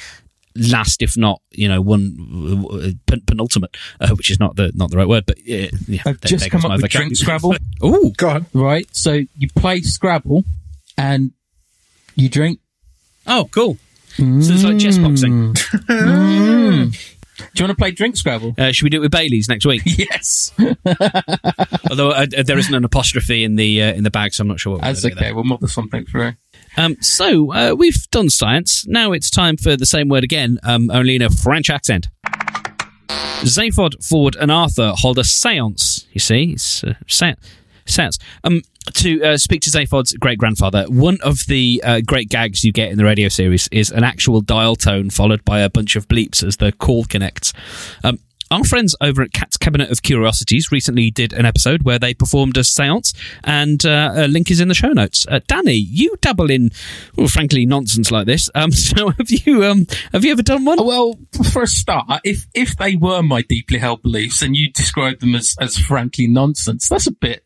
last, 0.58 1.02
if 1.02 1.16
not, 1.18 1.42
you 1.52 1.68
know, 1.68 1.82
one 1.82 2.66
uh, 2.72 2.90
pen- 3.06 3.22
penultimate, 3.26 3.76
uh, 4.00 4.10
which 4.16 4.30
is 4.32 4.40
not 4.40 4.56
the 4.56 4.72
not 4.76 4.90
the 4.92 4.98
right 4.98 5.08
word, 5.08 5.26
but 5.26 5.38
uh, 5.40 5.42
yeah, 5.88 6.02
I've 6.06 6.20
there- 6.22 6.30
just 6.30 6.42
there 6.42 6.50
come 6.50 6.66
up 6.66 6.72
with 6.82 6.82
vocab- 6.86 6.90
drink 6.92 7.16
Scrabble. 7.16 7.56
oh, 7.82 8.12
go 8.18 8.30
on. 8.30 8.46
Right. 8.54 8.88
So 8.96 9.14
you 9.38 9.48
play 9.56 9.82
Scrabble 9.82 10.44
and 10.98 11.32
you 12.16 12.30
drink. 12.30 12.60
oh, 13.28 13.48
cool. 13.52 13.78
So 14.18 14.24
it's 14.24 14.64
like 14.64 14.80
chess 14.80 14.98
boxing. 14.98 15.54
Do 17.38 17.44
you 17.54 17.66
want 17.68 17.78
to 17.78 17.82
play 17.82 17.92
drink 17.92 18.18
Scrabble? 18.18 18.56
Uh, 18.58 18.72
should 18.72 18.84
we 18.84 18.90
do 18.90 18.98
it 18.98 19.02
with 19.02 19.12
Bailey's 19.12 19.48
next 19.48 19.64
week? 19.66 19.84
yes. 19.86 20.52
Although 21.90 22.10
uh, 22.10 22.26
there 22.44 22.58
isn't 22.58 22.74
an 22.74 22.84
apostrophe 22.84 23.44
in 23.44 23.56
the 23.58 23.84
uh, 23.84 23.94
in 23.94 24.04
the 24.04 24.10
bag, 24.10 24.34
so 24.34 24.42
I'm 24.42 24.48
not 24.48 24.60
sure 24.60 24.74
what. 24.74 24.82
we're 24.82 24.88
That's 24.88 25.04
gonna 25.04 25.14
do 25.16 25.22
okay. 25.22 25.34
We'll 25.34 25.44
muddle 25.44 25.68
something 25.68 26.06
through. 26.06 26.34
Um, 26.78 26.96
so 27.02 27.52
uh, 27.54 27.76
we've 27.78 28.10
done 28.12 28.30
science. 28.30 28.86
Now 28.88 29.12
it's 29.12 29.30
time 29.30 29.58
for 29.58 29.76
the 29.76 29.86
same 29.86 30.10
word 30.10 30.24
again, 30.24 30.60
um, 30.64 30.90
only 30.92 31.16
in 31.16 31.22
a 31.22 31.30
French 31.30 31.70
accent. 31.70 32.08
Zaphod, 33.42 34.04
Ford, 34.04 34.36
and 34.40 34.52
Arthur 34.52 34.94
hold 34.96 35.20
a 35.20 35.24
séance. 35.24 36.06
You 36.12 36.20
see, 36.20 36.54
it's 36.54 36.84
uh, 36.84 36.94
sa- 37.08 37.34
séance. 37.86 38.20
Um, 38.44 38.62
to 38.94 39.22
uh, 39.22 39.38
speak 39.38 39.62
to 39.62 39.70
Zaphod's 39.70 40.14
great 40.14 40.38
grandfather. 40.38 40.86
One 40.88 41.18
of 41.22 41.46
the 41.48 41.82
uh, 41.84 42.02
great 42.06 42.30
gags 42.30 42.64
you 42.64 42.72
get 42.72 42.90
in 42.90 42.98
the 42.98 43.04
radio 43.04 43.28
series 43.28 43.68
is 43.72 43.92
an 43.92 44.04
actual 44.04 44.42
dial 44.42 44.76
tone 44.76 45.10
followed 45.10 45.44
by 45.44 45.60
a 45.60 45.70
bunch 45.70 45.96
of 45.96 46.08
bleeps 46.08 46.44
as 46.44 46.58
the 46.58 46.72
call 46.72 47.04
connects. 47.06 47.54
Um, 48.04 48.20
our 48.52 48.64
friends 48.64 48.96
over 49.02 49.22
at 49.22 49.34
Cat's 49.34 49.58
Cabinet 49.58 49.92
of 49.92 50.02
Curiosities 50.02 50.72
recently 50.72 51.12
did 51.12 51.34
an 51.34 51.46
episode 51.46 51.84
where 51.84 52.00
they 52.00 52.14
performed 52.14 52.58
a 52.58 52.64
seance, 52.64 53.14
and 53.44 53.86
uh, 53.86 54.14
a 54.16 54.28
link 54.28 54.52
is 54.52 54.60
in 54.60 54.68
the 54.68 54.74
show 54.74 54.90
notes. 54.90 55.26
Uh, 55.30 55.40
Danny, 55.48 55.74
you 55.74 56.16
dabble 56.22 56.50
in, 56.50 56.72
well, 57.16 57.28
frankly, 57.28 57.66
nonsense 57.66 58.12
like 58.12 58.26
this. 58.26 58.50
Um, 58.56 58.72
so 58.72 59.10
have 59.10 59.30
you? 59.30 59.64
Um, 59.66 59.88
have 60.12 60.24
you 60.24 60.32
ever 60.32 60.44
done 60.44 60.66
one? 60.66 60.78
Well, 60.86 61.16
for 61.52 61.64
a 61.64 61.68
start, 61.68 62.22
if 62.24 62.46
if 62.54 62.78
they 62.78 62.96
were 62.96 63.22
my 63.22 63.42
deeply 63.42 63.80
held 63.80 64.02
beliefs 64.02 64.42
and 64.42 64.56
you 64.56 64.72
describe 64.72 65.20
them 65.20 65.36
as 65.36 65.56
as 65.60 65.78
frankly 65.78 66.28
nonsense, 66.28 66.88
that's 66.88 67.08
a 67.08 67.12
bit 67.12 67.44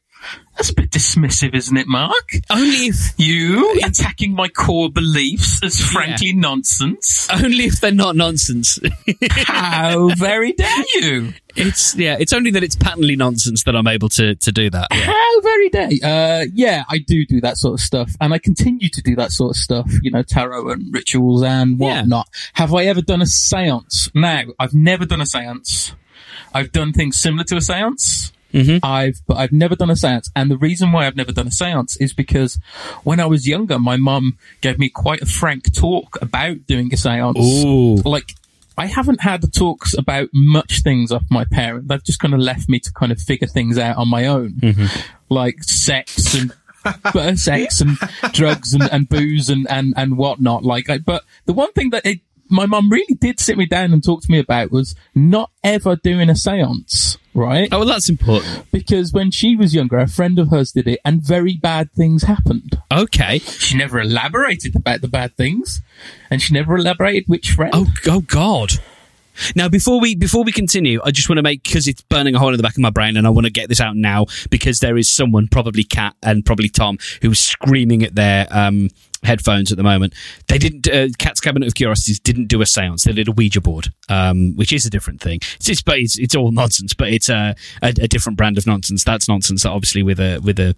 that's 0.56 0.70
a 0.70 0.74
bit 0.74 0.92
dismissive, 0.92 1.56
isn't 1.56 1.76
it, 1.78 1.88
Mark? 1.88 2.30
Only 2.50 2.88
if, 2.88 3.14
You 3.18 3.80
attacking 3.84 4.34
my 4.36 4.48
core 4.50 4.90
beliefs 4.92 5.64
as 5.64 5.80
frankly 5.80 6.34
nonsense? 6.34 7.28
only 7.34 7.66
if 7.66 7.80
they're 7.82 7.92
not 7.92 8.16
nonsense. 8.16 8.80
How 9.32 10.10
very 10.16 10.54
dare 10.54 10.84
you? 10.96 11.34
it's 11.56 11.96
yeah. 11.98 12.16
It's 12.20 12.32
only 12.34 12.52
that 12.52 12.64
it's 12.64 12.76
patently 12.76 13.16
nonsense 13.16 13.64
that 13.66 13.76
I'm 13.76 13.88
able 13.88 14.10
to 14.10 14.36
to 14.36 14.52
do 14.52 14.70
that. 14.70 14.88
Yeah. 14.92 14.98
How 15.06 15.42
very 15.42 15.70
dare? 15.70 15.90
Uh, 16.04 16.46
yeah, 16.54 16.84
I 16.90 17.00
do 17.00 17.26
do 17.26 17.42
that 17.42 17.58
sort 17.58 17.74
of 17.76 17.80
stuff, 17.82 18.12
and 18.22 18.34
I 18.34 18.38
continue 18.38 18.90
to 18.90 19.02
do 19.02 19.16
that 19.16 19.32
sort 19.32 19.52
of 19.52 19.58
stuff. 19.58 19.92
You 20.02 20.12
know, 20.12 20.24
tarot 20.24 20.70
and 20.70 20.94
rituals 20.94 21.44
and 21.44 21.80
Yeah. 21.80 22.00
whatnot. 22.02 22.28
Have 22.54 22.74
I 22.74 22.86
ever 22.86 23.02
done 23.02 23.22
a 23.22 23.26
séance? 23.26 24.10
No, 24.14 24.54
I've 24.60 24.74
never 24.74 25.06
done 25.06 25.22
a 25.22 25.26
séance. 25.26 25.94
I've 26.54 26.72
done 26.72 26.94
things 26.94 27.18
similar 27.18 27.44
to 27.46 27.56
a 27.56 27.60
séance. 27.60 28.32
Mm-hmm. 28.54 28.86
I've, 28.86 29.22
but 29.28 29.38
I've 29.38 29.52
never 29.52 29.76
done 29.76 29.90
a 29.90 29.94
séance. 29.94 30.30
And 30.36 30.52
the 30.52 30.58
reason 30.58 30.92
why 30.92 31.08
I've 31.08 31.16
never 31.16 31.32
done 31.32 31.48
a 31.48 31.52
séance 31.52 32.00
is 32.00 32.14
because 32.14 32.60
when 33.04 33.20
I 33.20 33.26
was 33.26 33.48
younger, 33.48 33.80
my 33.80 33.98
mum 33.98 34.38
gave 34.62 34.80
me 34.80 34.90
quite 34.90 35.22
a 35.22 35.26
frank 35.26 35.74
talk 35.74 36.22
about 36.22 36.66
doing 36.68 36.88
a 36.94 36.96
séance. 36.96 37.38
Ooh. 37.38 37.96
Like, 38.08 38.36
I 38.78 38.86
haven't 38.88 39.22
had 39.22 39.42
the 39.42 39.48
talks 39.48 39.98
about 39.98 40.30
much 40.34 40.82
things 40.82 41.12
off 41.12 41.24
my 41.30 41.46
parents. 41.46 41.88
They've 41.88 42.04
just 42.04 42.20
kind 42.20 42.34
of 42.34 42.40
left 42.40 42.70
me 42.70 42.80
to 42.80 42.92
kind 42.94 43.12
of 43.12 43.20
figure 43.22 43.48
things 43.48 43.78
out 43.78 43.98
on 43.98 44.10
my 44.10 44.28
own. 44.28 44.60
Like 45.30 45.64
sex 45.64 46.34
and, 46.34 46.52
sex 47.40 47.82
and 47.82 47.98
drugs 48.34 48.74
and, 48.74 48.84
and 48.92 49.08
booze 49.08 49.50
and, 49.50 49.70
and, 49.70 49.94
and 49.98 50.18
whatnot. 50.18 50.64
Like, 50.64 50.90
I, 50.90 50.98
but 50.98 51.24
the 51.46 51.54
one 51.54 51.72
thing 51.74 51.92
that 51.92 52.06
it, 52.06 52.22
my 52.52 52.66
mum 52.66 52.90
really 52.90 53.16
did 53.16 53.40
sit 53.40 53.58
me 53.58 53.66
down 53.66 53.94
and 53.94 54.04
talk 54.04 54.22
to 54.24 54.32
me 54.32 54.40
about 54.40 54.72
was 54.72 54.96
not 55.16 55.52
ever 55.64 55.96
doing 55.96 56.30
a 56.30 56.34
séance, 56.34 57.18
right? 57.34 57.70
Oh, 57.72 57.80
well, 57.80 57.88
that's 57.88 58.10
important. 58.10 58.72
because 58.72 59.14
when 59.14 59.32
she 59.32 59.56
was 59.56 59.74
younger, 59.74 59.98
a 59.98 60.08
friend 60.08 60.38
of 60.38 60.50
hers 60.50 60.72
did 60.72 60.88
it 60.88 61.00
and 61.06 61.22
very 61.22 61.58
bad 61.58 61.92
things 61.94 62.24
happened. 62.24 62.82
Okay. 62.92 63.40
She 63.40 63.78
never 63.78 64.00
elaborated 64.02 64.76
about 64.76 65.02
the 65.02 65.08
bad 65.08 65.36
things 65.38 65.82
and 66.30 66.42
she 66.42 66.54
never 66.54 66.78
elaborated 66.78 67.24
which 67.28 67.52
friend. 67.52 67.72
Oh, 67.74 67.88
oh 68.08 68.22
God. 68.22 68.74
Now, 69.56 69.70
before 69.70 70.00
we 70.02 70.14
before 70.16 70.44
we 70.44 70.52
continue, 70.52 71.00
I 71.04 71.12
just 71.12 71.30
want 71.30 71.38
to 71.38 71.42
make 71.42 71.64
because 71.64 71.88
it's 71.88 72.02
burning 72.02 72.36
a 72.36 72.40
hole 72.40 72.50
in 72.50 72.58
the 72.58 72.64
back 72.64 72.74
of 72.74 72.80
my 72.80 72.90
brain, 72.90 73.16
and 73.16 73.26
I 73.26 73.30
want 73.30 73.46
to 73.46 73.52
get 73.52 73.70
this 73.70 73.80
out 73.80 73.96
now 73.96 74.26
because 74.50 74.80
there 74.82 74.98
is 74.98 75.10
someone, 75.10 75.48
probably 75.48 75.84
Kat 75.84 76.16
and 76.22 76.46
probably 76.46 76.68
Tom, 76.70 76.98
who's 77.22 77.40
screaming 77.40 78.04
at 78.04 78.14
their 78.14 78.46
um, 78.52 78.90
headphones 79.24 79.72
at 79.72 79.78
the 79.78 79.84
moment. 79.84 80.14
They 80.48 80.58
didn't. 80.58 80.88
Uh, 80.88 81.08
Cat's 81.18 81.40
Cabinet 81.40 81.68
of 81.68 81.76
Curiosities 81.76 82.20
didn't 82.20 82.48
do 82.48 82.62
a 82.62 82.66
séance. 82.66 83.04
They 83.04 83.14
did 83.14 83.28
a 83.28 83.32
Ouija 83.32 83.62
board, 83.62 83.94
um, 84.10 84.54
which 84.56 84.74
is 84.74 84.86
a 84.86 84.90
different 84.90 85.22
thing. 85.22 85.40
It's 85.56 85.70
it's, 85.70 85.82
but 85.82 86.00
it's, 86.00 86.18
it's 86.18 86.36
all 86.36 86.52
nonsense, 86.52 86.94
but 86.94 87.10
it's 87.10 87.30
a, 87.30 87.56
a 87.82 87.88
a 87.90 88.08
different 88.08 88.38
brand 88.38 88.58
of 88.58 88.66
nonsense. 88.66 89.04
That's 89.04 89.28
nonsense, 89.28 89.66
obviously 89.66 90.04
with 90.04 90.20
a 90.20 90.40
with 90.40 90.60
a 90.60 90.76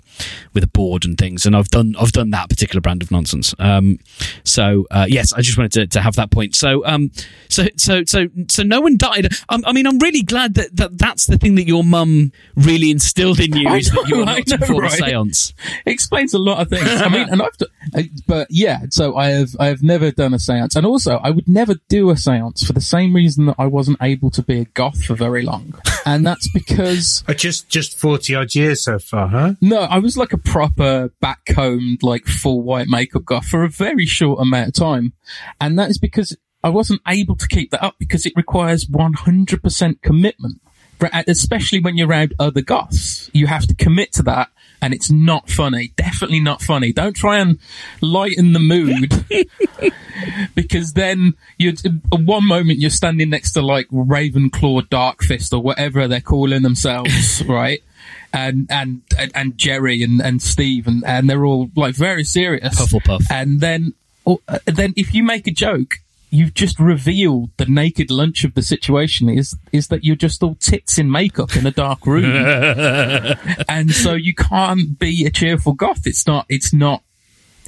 with 0.54 0.64
a 0.64 0.68
board 0.68 1.06
and 1.06 1.18
things. 1.18 1.46
And 1.46 1.56
I've 1.56 1.70
done 1.70 1.96
I've 2.00 2.12
done 2.12 2.32
that 2.32 2.50
particular 2.50 2.82
brand 2.82 3.02
of 3.02 3.12
nonsense. 3.12 3.56
Um, 3.60 4.00
so 4.44 4.86
uh, 4.92 5.06
yes, 5.08 5.32
I 5.34 5.42
just 5.42 5.58
wanted 5.58 5.72
to, 5.74 5.88
to 5.88 6.02
have 6.02 6.16
that 6.16 6.32
point. 6.32 6.56
So 6.56 6.86
um, 6.86 7.12
so 7.50 7.66
so 7.78 8.04
so 8.06 8.28
so 8.50 8.64
no 8.64 8.82
one 8.82 8.98
died. 8.98 9.30
Um, 9.50 9.64
I 9.66 9.72
mean, 9.72 9.88
I'm 9.88 10.00
really 10.00 10.22
glad 10.22 10.56
that, 10.56 10.76
that 10.76 10.98
that's 10.98 11.28
the 11.28 11.38
thing 11.38 11.56
that 11.56 11.68
your 11.68 11.84
mum 11.84 12.32
really 12.56 12.92
instilled 12.92 13.40
in 13.40 13.56
you 13.56 13.70
is 13.74 13.90
that 13.92 14.08
you 14.08 14.22
I 14.22 14.26
not 14.26 14.46
to 14.48 14.52
know, 14.52 14.58
perform 14.58 14.84
right? 14.84 15.00
a 15.00 15.04
séance. 15.04 15.54
It 15.86 15.92
explains 15.92 16.34
a 16.34 16.40
lot 16.40 16.60
of 16.60 16.70
things. 16.70 16.88
I 16.88 17.10
mean, 17.10 17.30
and 17.30 17.42
I've, 17.42 17.58
d- 17.58 17.66
I- 17.96 18.10
but 18.34 18.48
yeah, 18.50 18.80
so 18.90 19.16
I 19.16 19.28
have, 19.28 19.56
I 19.60 19.68
have 19.68 19.84
never 19.84 20.10
done 20.10 20.34
a 20.34 20.40
seance. 20.40 20.76
And 20.76 20.88
also, 20.88 21.18
I 21.18 21.30
would 21.30 21.48
never 21.48 21.76
do 21.88 22.10
a 22.10 22.18
seance 22.18 22.66
for 22.66 22.74
the 22.74 22.82
same 22.82 23.16
reason 23.16 23.46
that 23.46 23.58
I 23.60 23.68
wasn't 23.68 24.00
able 24.02 24.32
to 24.32 24.42
be 24.42 24.60
a 24.62 24.66
goth 24.66 25.04
for 25.04 25.14
very 25.14 25.44
long. 25.44 25.76
And 26.04 26.26
that's 26.26 26.50
because, 26.52 27.24
Uh, 27.30 27.36
just 27.36 27.70
just 27.70 28.00
forty 28.00 28.34
odd 28.34 28.56
years 28.56 28.84
so 28.84 28.98
far, 28.98 29.28
huh? 29.28 29.54
no, 29.62 29.82
I 29.82 30.00
was 30.00 30.18
like 30.18 30.34
a 30.34 30.40
proper 30.40 31.12
backcombed, 31.22 32.02
like 32.02 32.26
full 32.26 32.64
white 32.64 32.88
makeup 32.88 33.24
goth 33.24 33.46
for 33.46 33.64
a 33.64 33.70
very 33.70 34.08
short 34.08 34.42
amount 34.42 34.70
of 34.70 34.74
time. 34.74 35.14
And 35.62 35.78
that 35.78 35.92
is 35.92 36.00
because 36.00 36.36
I 36.64 36.70
wasn't 36.70 37.02
able 37.08 37.36
to 37.36 37.48
keep 37.48 37.70
that 37.70 37.84
up 37.84 37.98
because 38.00 38.26
it 38.26 38.34
requires 38.36 38.86
100% 38.86 40.02
commitment. 40.02 40.60
Especially 41.28 41.82
when 41.82 41.98
you're 41.98 42.08
around 42.08 42.34
other 42.40 42.62
goths. 42.62 43.30
You 43.34 43.48
have 43.48 43.68
to 43.68 43.76
commit 43.76 44.14
to 44.14 44.24
that 44.24 44.50
and 44.84 44.94
it's 44.94 45.10
not 45.10 45.50
funny. 45.50 45.94
Definitely 45.96 46.42
not 46.42 46.62
funny. 46.62 46.92
Don't 46.92 47.16
try 47.16 47.40
and 47.40 47.58
lighten 48.02 48.52
the 48.52 48.60
mood 48.60 49.14
because 50.56 50.92
then 50.92 51.36
you 51.58 51.70
at 51.70 52.20
one 52.20 52.46
moment 52.46 52.80
you're 52.80 52.90
standing 52.90 53.30
next 53.30 53.54
to 53.54 53.62
like 53.62 53.88
Ravenclaw, 53.88 54.90
Darkfist, 54.90 55.54
or 55.54 55.62
whatever 55.62 56.10
they're 56.10 56.20
calling 56.20 56.64
themselves, 56.64 57.42
right? 57.48 57.82
And, 58.34 58.68
and, 58.70 59.04
and, 59.18 59.32
and 59.34 59.58
Jerry 59.58 60.04
and, 60.04 60.20
and 60.20 60.42
Steve 60.42 60.86
and, 60.86 61.02
and 61.06 61.30
they're 61.30 61.46
all 61.46 61.70
like 61.78 61.96
very 61.96 62.26
serious. 62.26 62.78
Hufflepuff. 62.78 63.26
And 63.32 63.62
then, 63.62 63.94
or, 64.26 64.40
uh, 64.50 64.60
then 64.66 64.94
if 64.98 65.14
you 65.14 65.24
make 65.24 65.48
a 65.48 65.52
joke, 65.52 66.00
you've 66.34 66.56
just 66.56 66.80
revealed 66.80 67.52
the 67.58 67.66
naked 67.66 68.10
lunch 68.10 68.44
of 68.44 68.56
the 68.56 68.64
situation 68.64 69.30
is 69.30 69.56
is 69.72 69.90
that 69.90 70.04
you're 70.04 70.16
just 70.16 70.42
all 70.42 70.56
tits 70.56 70.98
in 70.98 71.12
makeup 71.12 71.56
in 71.56 71.68
a 71.68 71.72
dark 71.72 72.06
room, 72.08 72.26
and 73.70 73.92
so 73.92 74.14
you 74.14 74.34
can't 74.34 74.98
be 74.98 75.26
a 75.26 75.30
cheerful 75.30 75.74
goth. 75.74 76.08
It's 76.08 76.26
not. 76.26 76.46
It's 76.50 76.74
not. 76.74 77.04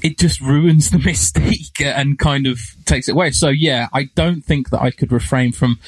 It 0.04 0.17
just 0.17 0.41
ruins 0.41 0.89
the 0.89 0.97
mystique 1.10 1.80
and 1.80 2.17
kind 2.17 2.47
of 2.47 2.60
takes 2.86 3.08
it 3.08 3.13
away. 3.13 3.32
So 3.32 3.49
yeah, 3.49 3.88
I 3.93 4.10
don't 4.15 4.43
think 4.43 4.71
that 4.71 4.82
I 4.82 4.89
could 4.89 5.12
refrain 5.12 5.51
from 5.51 5.80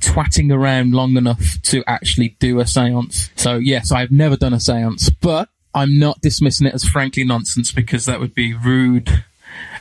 twatting 0.00 0.52
around 0.52 0.92
long 0.92 1.16
enough 1.16 1.62
to 1.62 1.84
actually 1.86 2.36
do 2.40 2.60
a 2.60 2.64
séance. 2.64 3.30
So 3.36 3.56
yes, 3.56 3.92
I've 3.92 4.10
never 4.10 4.36
done 4.36 4.52
a 4.52 4.58
séance, 4.58 5.10
but 5.20 5.48
I'm 5.72 5.98
not 5.98 6.20
dismissing 6.20 6.66
it 6.66 6.74
as 6.74 6.84
frankly 6.84 7.24
nonsense 7.24 7.72
because 7.72 8.06
that 8.06 8.20
would 8.20 8.34
be 8.34 8.54
rude 8.54 9.24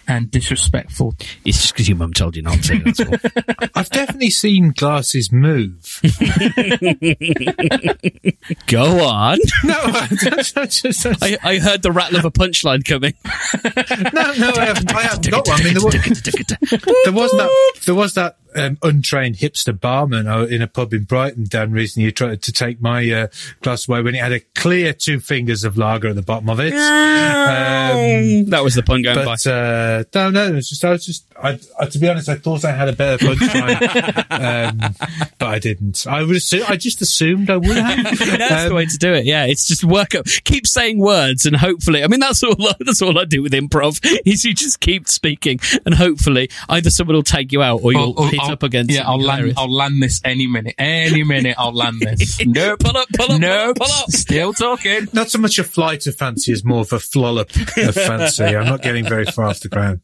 and 0.08 0.30
disrespectful. 0.30 1.16
It's 1.46 1.62
just 1.62 1.74
because 1.74 1.88
your 1.88 1.98
mum 1.98 2.14
told 2.14 2.36
you 2.36 2.42
not 2.42 2.62
to. 2.64 2.80
That's 2.80 3.00
all. 3.00 3.16
I've 3.76 3.90
definitely 3.90 4.30
seen 4.30 4.74
glasses 4.76 5.32
move. 5.32 6.02
Go 8.68 9.06
on. 9.06 9.38
No, 9.64 9.76
I, 9.78 10.08
just, 10.68 11.06
I, 11.24 11.38
I 11.42 11.58
heard 11.58 11.84
the 11.84 11.92
rattle 11.92 12.20
of 12.20 12.26
a 12.26 12.32
punchline 12.32 12.84
coming. 12.86 13.14
no, 14.14 14.34
no, 14.34 14.52
I 14.60 14.66
haven't, 14.66 14.94
I 14.94 15.02
haven't 15.04 15.30
got 15.30 15.48
one. 15.48 15.62
I 15.62 15.64
mean, 15.64 15.74
there 15.74 15.84
was, 15.84 15.94
there 17.06 17.14
was 17.14 17.32
that, 17.32 17.50
there 17.86 17.96
was 17.96 18.14
that 18.16 18.38
um, 18.56 18.78
untrained 18.82 19.38
hipster 19.38 19.80
barman 19.80 20.28
uh, 20.28 20.44
in 20.44 20.62
a 20.62 20.68
pub 20.68 20.94
in 20.94 21.04
Brighton 21.04 21.46
down 21.46 21.72
recently 21.72 22.06
who 22.06 22.12
tried 22.12 22.42
to 22.42 22.52
take 22.52 22.82
my 22.82 23.10
uh, 23.10 23.28
glass 23.62 23.88
away 23.88 24.02
when 24.02 24.16
it 24.16 24.22
had 24.22 24.32
a 24.32 24.40
clear 24.40 24.94
two 24.94 25.20
fingers 25.20 25.64
of 25.64 25.78
lager 25.78 26.10
at 26.10 26.16
the 26.16 26.22
bottom 26.22 26.50
of 26.50 26.60
it. 26.60 26.74
Um, 26.74 28.46
that 28.50 28.64
was 28.64 28.76
the 28.76 28.84
pun 28.84 29.02
going 29.02 29.18
by. 29.18 29.26
but 29.26 29.48
uh, 29.48 30.04
no, 30.14 30.30
no, 30.30 30.56
it's 30.56 30.70
just 30.70 30.84
I 30.86 30.92
was 30.92 31.06
just 31.06 31.26
I, 31.42 31.60
I, 31.80 31.86
to 31.88 32.00
be 32.00 32.08
honest, 32.08 32.30
I 32.30 32.36
thought 32.36 32.64
I 32.64 32.72
had 32.72 32.90
a 32.90 32.94
better 32.94 33.26
punchline, 33.26 34.26
um, 34.30 34.96
but 35.38 35.48
I 35.48 35.60
didn't. 35.60 36.06
I 36.08 36.24
would 36.24 36.36
assume, 36.36 36.64
I 36.70 36.78
just 36.78 37.02
assumed 37.02 37.50
I 37.50 37.58
would 37.58 37.76
have. 37.76 38.20
That's 38.20 38.70
the 38.70 38.74
way 38.74 38.86
to 38.86 38.98
do 38.98 39.14
it. 39.14 39.26
Yeah, 39.26 39.46
it's 39.46 39.68
just 39.68 39.84
work 39.84 40.16
up. 40.16 40.26
Keep 40.44 40.68
saying 40.68 41.00
words, 41.00 41.46
and 41.46 41.56
hopefully, 41.56 42.04
I 42.04 42.08
mean, 42.08 42.20
that's 42.20 42.44
all. 42.44 42.56
That's 42.80 43.02
all 43.02 43.18
I 43.18 43.26
do 43.26 43.42
with 43.42 43.54
improv. 43.54 44.00
Is 44.26 44.46
you 44.46 44.54
just 44.54 44.80
keep 44.80 45.08
speaking, 45.08 45.60
and 45.86 45.96
hopefully, 45.96 46.50
either 46.70 46.90
someone 46.90 47.16
will 47.16 47.24
take 47.24 47.52
you 47.52 47.62
out, 47.62 47.82
or 47.84 47.92
you'll 47.92 48.14
I'll- 48.18 48.28
hit 48.28 48.40
I'll- 48.44 48.52
up 48.54 48.64
against. 48.64 48.92
Yeah, 48.92 49.08
I'll 49.08 49.18
land. 49.20 49.38
hilarious. 49.40 49.58
I'll 49.58 49.74
land 49.74 50.02
this 50.04 50.22
any 50.24 50.48
minute. 50.48 50.76
Any 50.78 51.24
minute, 51.34 51.56
I'll 51.58 51.74
land 51.74 52.00
this. 52.02 52.40
nope. 52.46 52.80
Pull 52.80 52.98
up, 52.98 53.08
pull 53.16 53.32
up, 53.34 53.40
nope. 53.42 53.78
pull 53.78 53.92
up. 53.92 54.10
Still 54.10 54.54
talking. 54.54 55.08
Not 55.14 55.30
so 55.30 55.40
much 55.40 55.60
a 55.60 55.64
flight 55.64 56.08
of 56.08 56.16
fancy 56.16 56.52
as 56.52 56.64
more 56.64 56.82
of 56.82 56.94
a 56.94 56.98
flollop 56.98 57.50
of 57.88 57.96
fancy. 58.08 58.44
I'm 58.44 58.66
not 58.66 58.82
getting 58.82 59.06
very 59.06 59.26
far 59.26 59.46
off 59.46 59.60
the 59.60 59.70
ground. 59.70 60.02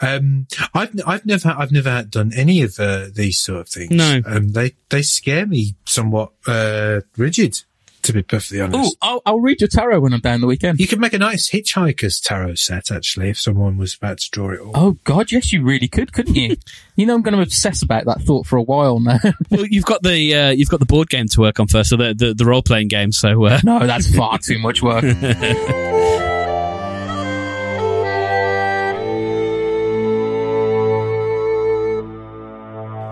Um, 0.00 0.46
I've 0.74 0.90
I've 1.06 1.24
never 1.24 1.48
I've 1.56 1.72
never 1.72 2.02
done 2.02 2.32
any 2.34 2.62
of 2.62 2.78
uh, 2.78 3.06
these 3.14 3.40
sort 3.40 3.60
of 3.60 3.68
things. 3.68 3.90
No. 3.90 4.20
um, 4.26 4.52
they 4.52 4.72
they 4.90 5.02
scare 5.02 5.46
me 5.46 5.76
somewhat 5.86 6.32
uh, 6.46 7.00
rigid. 7.16 7.62
To 8.02 8.12
be 8.12 8.22
perfectly 8.22 8.60
honest, 8.60 8.96
Oh, 9.00 9.08
I'll, 9.08 9.22
I'll 9.34 9.40
read 9.40 9.60
your 9.60 9.68
tarot 9.68 10.00
when 10.00 10.12
I'm 10.12 10.18
down 10.20 10.40
the 10.40 10.48
weekend. 10.48 10.80
you 10.80 10.88
could 10.88 10.98
make 10.98 11.12
a 11.12 11.18
nice 11.18 11.50
hitchhiker's 11.50 12.18
tarot 12.20 12.56
set 12.56 12.90
actually 12.90 13.30
if 13.30 13.40
someone 13.40 13.76
was 13.76 13.94
about 13.94 14.18
to 14.18 14.30
draw 14.30 14.50
it 14.50 14.58
all. 14.58 14.72
Oh 14.74 14.96
God, 15.04 15.30
yes, 15.30 15.52
you 15.52 15.62
really 15.62 15.86
could, 15.86 16.12
couldn't 16.12 16.34
you? 16.34 16.56
you 16.96 17.06
know, 17.06 17.14
I'm 17.14 17.22
going 17.22 17.36
to 17.36 17.42
obsess 17.42 17.80
about 17.80 18.06
that 18.06 18.20
thought 18.22 18.46
for 18.46 18.56
a 18.56 18.62
while 18.62 18.98
now. 18.98 19.20
Well, 19.50 19.66
you've 19.66 19.84
got 19.84 20.02
the 20.02 20.34
uh, 20.34 20.50
you've 20.50 20.68
got 20.70 20.80
the 20.80 20.86
board 20.86 21.10
game 21.10 21.28
to 21.28 21.40
work 21.40 21.60
on 21.60 21.68
first, 21.68 21.90
so 21.90 21.96
the 21.96 22.12
the, 22.14 22.34
the 22.34 22.44
role 22.44 22.62
playing 22.62 22.88
game. 22.88 23.12
So 23.12 23.44
uh, 23.44 23.60
no, 23.62 23.86
that's 23.86 24.12
far 24.16 24.38
too 24.38 24.58
much 24.58 24.82
work. 24.82 25.04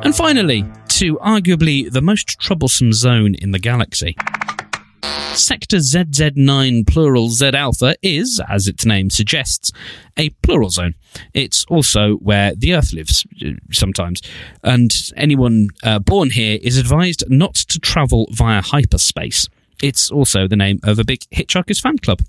And 0.03 0.17
finally, 0.17 0.65
to 0.89 1.17
arguably 1.19 1.91
the 1.91 2.01
most 2.01 2.39
troublesome 2.41 2.93
zone 2.93 3.35
in 3.35 3.51
the 3.51 3.59
galaxy. 3.59 4.17
Sector 5.35 5.79
ZZ9 5.79 6.87
plural 6.87 7.29
Z 7.29 7.51
alpha 7.55 7.95
is, 8.03 8.41
as 8.49 8.67
its 8.67 8.85
name 8.85 9.11
suggests, 9.11 9.73
a 10.17 10.31
plural 10.43 10.71
zone. 10.71 10.95
It's 11.35 11.65
also 11.67 12.15
where 12.17 12.55
the 12.55 12.75
Earth 12.75 12.93
lives 12.93 13.25
uh, 13.45 13.51
sometimes, 13.73 14.21
and 14.63 14.93
anyone 15.17 15.69
uh, 15.83 15.99
born 16.01 16.31
here 16.31 16.59
is 16.63 16.77
advised 16.77 17.25
not 17.29 17.55
to 17.55 17.79
travel 17.79 18.29
via 18.33 18.61
hyperspace. 18.61 19.49
It's 19.83 20.11
also 20.11 20.47
the 20.47 20.57
name 20.57 20.81
of 20.83 20.99
a 20.99 21.05
big 21.05 21.21
Hitchhiker's 21.33 21.81
fan 21.81 21.99
club. 21.99 22.23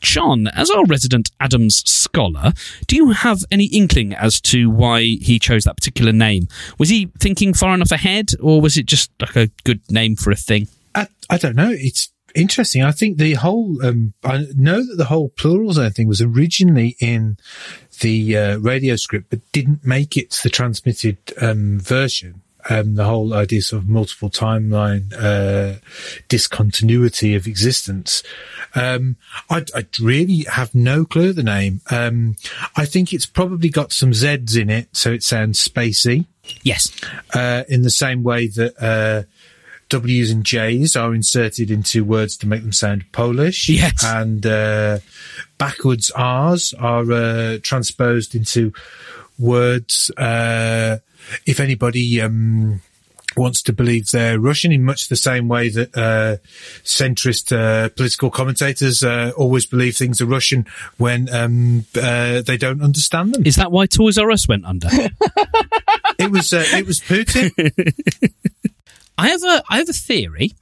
John, 0.00 0.46
as 0.48 0.70
our 0.70 0.84
resident 0.86 1.30
Adams 1.40 1.82
scholar, 1.88 2.52
do 2.86 2.94
you 2.94 3.10
have 3.10 3.44
any 3.50 3.66
inkling 3.66 4.14
as 4.14 4.40
to 4.42 4.70
why 4.70 5.00
he 5.00 5.38
chose 5.38 5.64
that 5.64 5.76
particular 5.76 6.12
name? 6.12 6.46
Was 6.78 6.88
he 6.88 7.10
thinking 7.18 7.52
far 7.52 7.74
enough 7.74 7.90
ahead, 7.90 8.30
or 8.40 8.60
was 8.60 8.76
it 8.76 8.86
just 8.86 9.10
like 9.20 9.36
a 9.36 9.50
good 9.64 9.80
name 9.90 10.14
for 10.14 10.30
a 10.30 10.36
thing? 10.36 10.68
I, 10.98 11.06
I 11.30 11.38
don't 11.38 11.56
know. 11.56 11.70
It's 11.70 12.10
interesting. 12.34 12.82
I 12.82 12.92
think 12.92 13.18
the 13.18 13.34
whole, 13.34 13.84
um, 13.84 14.14
I 14.24 14.46
know 14.56 14.84
that 14.84 14.96
the 14.96 15.04
whole 15.06 15.30
plural 15.30 15.72
zone 15.72 15.90
thing 15.90 16.08
was 16.08 16.22
originally 16.22 16.96
in 17.00 17.38
the 18.00 18.36
uh, 18.36 18.58
radio 18.58 18.96
script, 18.96 19.30
but 19.30 19.40
didn't 19.52 19.84
make 19.84 20.16
it 20.16 20.30
to 20.32 20.42
the 20.42 20.50
transmitted 20.50 21.18
um, 21.40 21.78
version. 21.80 22.42
Um, 22.70 22.96
the 22.96 23.04
whole 23.04 23.32
idea 23.32 23.62
of 23.72 23.88
multiple 23.88 24.28
timeline, 24.28 25.14
uh, 25.16 25.78
discontinuity 26.28 27.34
of 27.34 27.46
existence. 27.46 28.22
Um, 28.74 29.16
I, 29.48 29.64
I 29.74 29.86
really 30.00 30.44
have 30.50 30.74
no 30.74 31.06
clue 31.06 31.32
the 31.32 31.42
name. 31.42 31.80
Um, 31.90 32.36
I 32.76 32.84
think 32.84 33.12
it's 33.14 33.24
probably 33.24 33.70
got 33.70 33.92
some 33.92 34.12
Z's 34.12 34.56
in 34.56 34.68
it, 34.68 34.94
so 34.94 35.12
it 35.12 35.22
sounds 35.22 35.66
spacey 35.66 36.26
Yes. 36.62 36.90
uh, 37.32 37.64
in 37.68 37.82
the 37.82 37.90
same 37.90 38.22
way 38.22 38.48
that 38.48 38.74
uh, 38.82 39.22
W's 39.88 40.30
and 40.30 40.44
J's 40.44 40.96
are 40.96 41.14
inserted 41.14 41.70
into 41.70 42.04
words 42.04 42.36
to 42.38 42.46
make 42.46 42.62
them 42.62 42.72
sound 42.72 43.10
Polish. 43.12 43.68
Yes. 43.68 44.04
And 44.04 44.44
uh, 44.44 44.98
backwards 45.58 46.10
R's 46.10 46.74
are 46.74 47.10
uh, 47.10 47.58
transposed 47.62 48.34
into 48.34 48.72
words. 49.38 50.10
Uh, 50.16 50.98
if 51.46 51.60
anybody 51.60 52.20
um, 52.20 52.80
wants 53.36 53.62
to 53.62 53.72
believe 53.72 54.10
they're 54.10 54.38
Russian, 54.38 54.72
in 54.72 54.84
much 54.84 55.08
the 55.08 55.16
same 55.16 55.48
way 55.48 55.68
that 55.70 55.96
uh, 55.96 56.36
centrist 56.84 57.56
uh, 57.56 57.88
political 57.90 58.30
commentators 58.30 59.02
uh, 59.02 59.32
always 59.36 59.66
believe 59.66 59.96
things 59.96 60.20
are 60.20 60.26
Russian 60.26 60.66
when 60.96 61.32
um, 61.34 61.86
uh, 61.96 62.42
they 62.42 62.56
don't 62.56 62.82
understand 62.82 63.34
them. 63.34 63.46
Is 63.46 63.56
that 63.56 63.72
why 63.72 63.86
Toys 63.86 64.18
R 64.18 64.30
Us 64.30 64.48
went 64.48 64.64
under? 64.64 64.88
It 66.18 66.32
was 66.32 66.52
uh, 66.52 66.64
it 66.72 66.84
was 66.84 67.00
Putin. 67.00 67.52
I 69.18 69.28
have 69.28 69.42
a 69.42 69.62
I 69.68 69.78
have 69.78 69.88
a 69.88 69.92
theory, 69.92 70.52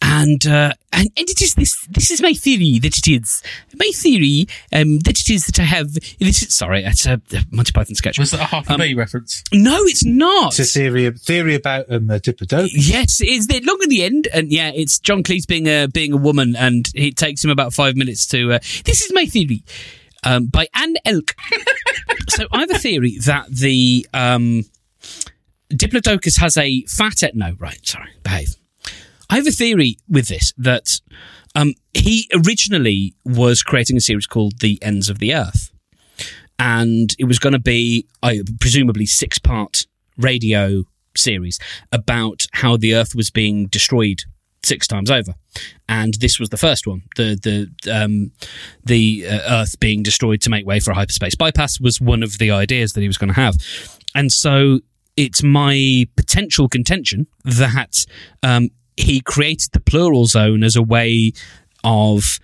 and 0.00 0.44
uh, 0.46 0.72
and, 0.90 1.08
and 1.16 1.28
it 1.28 1.42
is 1.42 1.54
this 1.54 1.86
this 1.86 2.10
is 2.10 2.22
my 2.22 2.32
theory 2.32 2.78
that 2.78 2.96
it 2.96 3.06
is 3.06 3.42
my 3.78 3.90
theory 3.94 4.46
um, 4.72 5.00
that 5.00 5.20
it 5.20 5.28
is 5.28 5.44
that 5.44 5.60
I 5.60 5.64
have 5.64 5.92
this 5.92 6.42
is 6.42 6.54
sorry 6.54 6.82
it's 6.82 7.04
a 7.04 7.20
Monty 7.50 7.72
Python 7.72 7.94
sketch. 7.94 8.18
Was 8.18 8.30
that 8.30 8.40
a 8.40 8.44
half 8.44 8.70
a 8.70 8.78
B 8.78 8.94
reference? 8.94 9.44
No, 9.52 9.82
it's 9.82 10.02
not. 10.02 10.58
It's 10.58 10.74
a 10.74 10.80
theory 10.80 11.10
theory 11.10 11.54
about 11.54 11.92
um, 11.92 12.08
uh, 12.08 12.14
Diplodocus. 12.14 12.70
Yes, 12.72 13.20
it's 13.20 13.46
the 13.46 13.60
long 13.60 13.78
at 13.82 13.90
the 13.90 14.02
end, 14.02 14.28
and 14.32 14.50
yeah, 14.50 14.70
it's 14.74 14.98
John 14.98 15.22
Cleese 15.22 15.46
being 15.46 15.68
a 15.68 15.86
being 15.86 16.14
a 16.14 16.16
woman, 16.16 16.56
and 16.56 16.88
it 16.94 17.18
takes 17.18 17.44
him 17.44 17.50
about 17.50 17.74
five 17.74 17.96
minutes 17.96 18.26
to. 18.28 18.54
Uh, 18.54 18.58
this 18.86 19.02
is 19.02 19.12
my 19.12 19.26
theory, 19.26 19.62
um, 20.24 20.46
by 20.46 20.68
Anne 20.74 20.96
Elk. 21.04 21.34
so 22.30 22.46
I 22.50 22.60
have 22.60 22.70
a 22.70 22.78
theory 22.78 23.18
that 23.26 23.48
the 23.50 24.06
um, 24.14 24.64
Diplodocus 25.72 26.38
has 26.40 26.56
a 26.56 26.84
fat. 26.86 27.22
E- 27.22 27.30
no, 27.34 27.54
right, 27.58 27.86
sorry, 27.86 28.10
behave. 28.22 28.56
I 29.28 29.36
have 29.36 29.46
a 29.46 29.52
theory 29.52 29.96
with 30.08 30.28
this 30.28 30.52
that 30.58 31.00
um, 31.54 31.74
he 31.94 32.28
originally 32.34 33.14
was 33.24 33.62
creating 33.62 33.96
a 33.96 34.00
series 34.00 34.26
called 34.26 34.58
The 34.60 34.78
Ends 34.82 35.08
of 35.08 35.18
the 35.18 35.34
Earth, 35.34 35.70
and 36.58 37.14
it 37.18 37.24
was 37.24 37.38
going 37.38 37.52
to 37.52 37.60
be, 37.60 38.06
I 38.22 38.42
presumably, 38.60 39.06
six 39.06 39.38
part 39.38 39.86
radio 40.18 40.84
series 41.16 41.58
about 41.92 42.46
how 42.52 42.76
the 42.76 42.94
Earth 42.94 43.14
was 43.14 43.30
being 43.30 43.66
destroyed 43.66 44.22
six 44.64 44.86
times 44.86 45.10
over, 45.10 45.34
and 45.88 46.14
this 46.14 46.40
was 46.40 46.48
the 46.50 46.56
first 46.56 46.86
one. 46.86 47.02
The 47.16 47.68
the 47.84 47.92
um, 47.92 48.32
the 48.84 49.26
uh, 49.28 49.62
Earth 49.62 49.78
being 49.78 50.02
destroyed 50.02 50.40
to 50.42 50.50
make 50.50 50.66
way 50.66 50.80
for 50.80 50.90
a 50.90 50.94
hyperspace 50.94 51.36
bypass 51.36 51.80
was 51.80 52.00
one 52.00 52.24
of 52.24 52.38
the 52.38 52.50
ideas 52.50 52.94
that 52.94 53.00
he 53.00 53.06
was 53.06 53.18
going 53.18 53.32
to 53.32 53.40
have, 53.40 53.56
and 54.14 54.32
so 54.32 54.80
it's 55.20 55.42
my 55.42 56.06
potential 56.16 56.66
contention 56.66 57.26
that 57.44 58.06
um, 58.42 58.70
he 58.96 59.20
created 59.20 59.70
the 59.72 59.80
plural 59.80 60.24
zone 60.24 60.64
as 60.64 60.76
a 60.76 60.82
way 60.82 61.34
of 61.84 62.38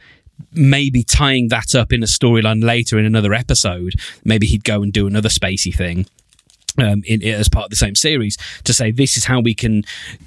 maybe 0.53 1.03
tying 1.03 1.49
that 1.49 1.75
up 1.75 1.91
in 1.91 2.03
a 2.03 2.07
storyline 2.07 2.63
later 2.63 2.99
in 2.99 3.07
another 3.07 3.33
episode. 3.33 3.95
Maybe 4.25 4.47
he'd 4.47 4.63
go 4.63 4.83
and 4.83 4.93
do 4.93 5.07
another 5.07 5.31
spacey 5.31 5.75
thing. 5.75 6.05
Um, 6.79 7.03
in, 7.07 7.23
as 7.23 7.49
part 7.49 7.65
of 7.65 7.71
the 7.71 7.77
same 7.77 7.95
series 7.95 8.37
to 8.65 8.73
say 8.73 8.91
this 8.91 9.17
is 9.17 9.25
how 9.25 9.41
we 9.41 9.55
can 9.55 9.83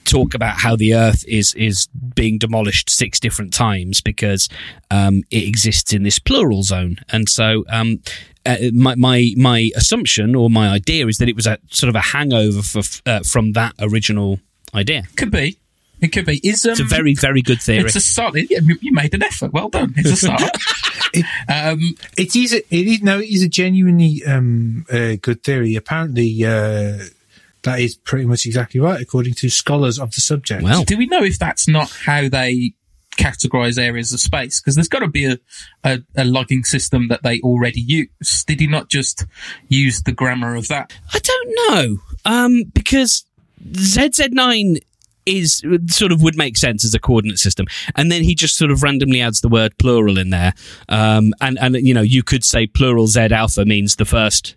talk 0.06 0.34
about 0.34 0.58
how 0.58 0.76
the 0.76 0.96
Earth 0.96 1.24
is 1.28 1.54
is 1.56 1.88
being 2.16 2.38
demolished 2.38 2.90
six 2.90 3.20
different 3.20 3.54
times 3.54 4.02
because 4.02 4.50
um, 4.90 5.24
it 5.30 5.48
exists 5.48 5.94
in 5.94 6.04
this 6.04 6.20
plural 6.20 6.64
zone, 6.64 6.98
and 7.10 7.30
so 7.30 7.66
um, 7.70 8.02
uh, 8.46 8.58
my 8.74 8.96
my 8.96 9.34
my 9.38 9.70
assumption 9.76 10.36
or 10.36 10.50
my 10.50 10.70
idea 10.70 11.08
is 11.08 11.18
that 11.18 11.30
it 11.30 11.36
was 11.36 11.48
a 11.48 11.58
sort 11.70 11.90
of 11.90 11.96
a 11.96 12.02
hangover 12.02 12.62
for, 12.62 12.82
uh, 13.06 13.22
from 13.22 13.54
that 13.54 13.74
original 13.80 14.40
idea. 14.74 15.04
Could 15.16 15.32
be. 15.32 15.58
It 16.02 16.10
could 16.10 16.26
be. 16.26 16.40
Is 16.44 16.66
um, 16.66 16.72
It's 16.72 16.80
a 16.80 16.84
very 16.86 17.14
very 17.14 17.42
good 17.42 17.62
theory. 17.62 17.86
It's 17.86 17.96
a 17.96 18.02
start. 18.02 18.36
Yeah, 18.36 18.60
you 18.64 18.78
you 18.82 18.92
made 18.94 19.14
an 19.14 19.24
effort. 19.24 19.52
Well 19.54 19.70
done. 19.70 19.94
It's 19.98 20.12
a 20.12 20.16
start. 20.28 20.42
um, 21.48 21.96
It 22.18 22.36
is. 22.36 22.54
A, 22.54 22.58
it 22.76 22.88
is. 22.88 23.02
No, 23.02 23.20
it 23.20 23.30
is 23.30 23.44
a 23.44 23.50
genuinely 23.50 24.24
um, 24.26 24.86
uh, 24.92 25.16
good 25.22 25.44
theory. 25.44 25.76
Apparently, 25.76 26.44
uh, 26.46 27.00
that 27.64 27.80
is 27.80 27.96
pretty 27.96 28.26
much 28.26 28.46
exactly 28.46 28.80
right, 28.80 29.02
according 29.02 29.34
to 29.36 29.50
scholars 29.50 30.00
of 30.00 30.12
the 30.14 30.22
subject. 30.22 30.64
Well, 30.64 30.84
do 30.84 30.98
we 30.98 31.06
know 31.08 31.24
if 31.24 31.38
that's 31.38 31.68
not 31.68 31.90
how 31.92 32.30
they 32.30 32.74
categorize 33.18 33.78
areas 33.78 34.14
of 34.14 34.22
space? 34.22 34.62
Because 34.62 34.76
there's 34.76 34.88
got 34.88 35.00
to 35.00 35.08
be 35.10 35.26
a, 35.26 35.38
a, 35.84 36.00
a 36.16 36.24
logging 36.24 36.64
system 36.64 37.10
that 37.10 37.24
they 37.24 37.42
already 37.42 37.82
use. 37.82 38.46
Did 38.46 38.62
he 38.62 38.68
not 38.68 38.88
just 38.88 39.26
use 39.68 40.04
the 40.04 40.14
grammar 40.14 40.56
of 40.56 40.70
that? 40.70 40.94
I 41.14 41.20
don't 41.20 41.56
know 41.70 41.98
um, 42.24 42.64
because 42.74 43.26
ZZ9 43.68 44.82
is 45.38 45.64
sort 45.88 46.12
of 46.12 46.22
would 46.22 46.38
make 46.38 46.58
sense 46.58 46.84
as 46.86 46.94
a 46.94 47.00
coordinate 47.00 47.40
system, 47.40 47.66
and 47.96 48.12
then 48.12 48.24
he 48.24 48.36
just 48.36 48.58
sort 48.58 48.72
of 48.72 48.84
randomly 48.84 49.22
adds 49.22 49.42
the 49.42 49.50
word 49.50 49.78
plural 49.78 50.18
in 50.18 50.30
there, 50.30 50.54
um, 50.88 51.34
and 51.42 51.58
and 51.60 51.76
you 51.76 51.94
know 51.94 52.02
you 52.02 52.24
could 52.24 52.44
say 52.44 52.68
plural 52.68 53.08
Z 53.08 53.20
alpha 53.32 53.66
means 53.66 53.96
the 53.96 54.06
first 54.06 54.56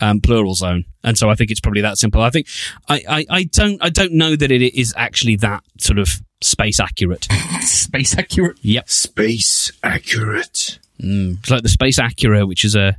um, 0.00 0.20
plural 0.20 0.54
zone, 0.54 0.84
and 1.02 1.16
so 1.16 1.30
I 1.30 1.34
think 1.34 1.50
it's 1.50 1.60
probably 1.60 1.82
that 1.82 1.98
simple. 1.98 2.22
I 2.22 2.30
think 2.30 2.46
I, 2.88 3.02
I, 3.08 3.26
I 3.30 3.44
don't 3.44 3.82
I 3.82 3.90
don't 3.90 4.12
know 4.12 4.36
that 4.36 4.50
it 4.50 4.78
is 4.78 4.94
actually 4.96 5.36
that 5.36 5.62
sort 5.78 5.98
of 5.98 6.20
space 6.40 6.80
accurate. 6.80 7.26
Space 7.60 8.16
accurate. 8.16 8.58
Yep, 8.62 8.88
Space 8.88 9.72
accurate. 9.82 10.78
it's 10.98 11.50
like 11.50 11.62
the 11.62 11.68
Space 11.68 11.98
Acura, 11.98 12.46
which 12.46 12.64
is 12.64 12.76
a 12.76 12.96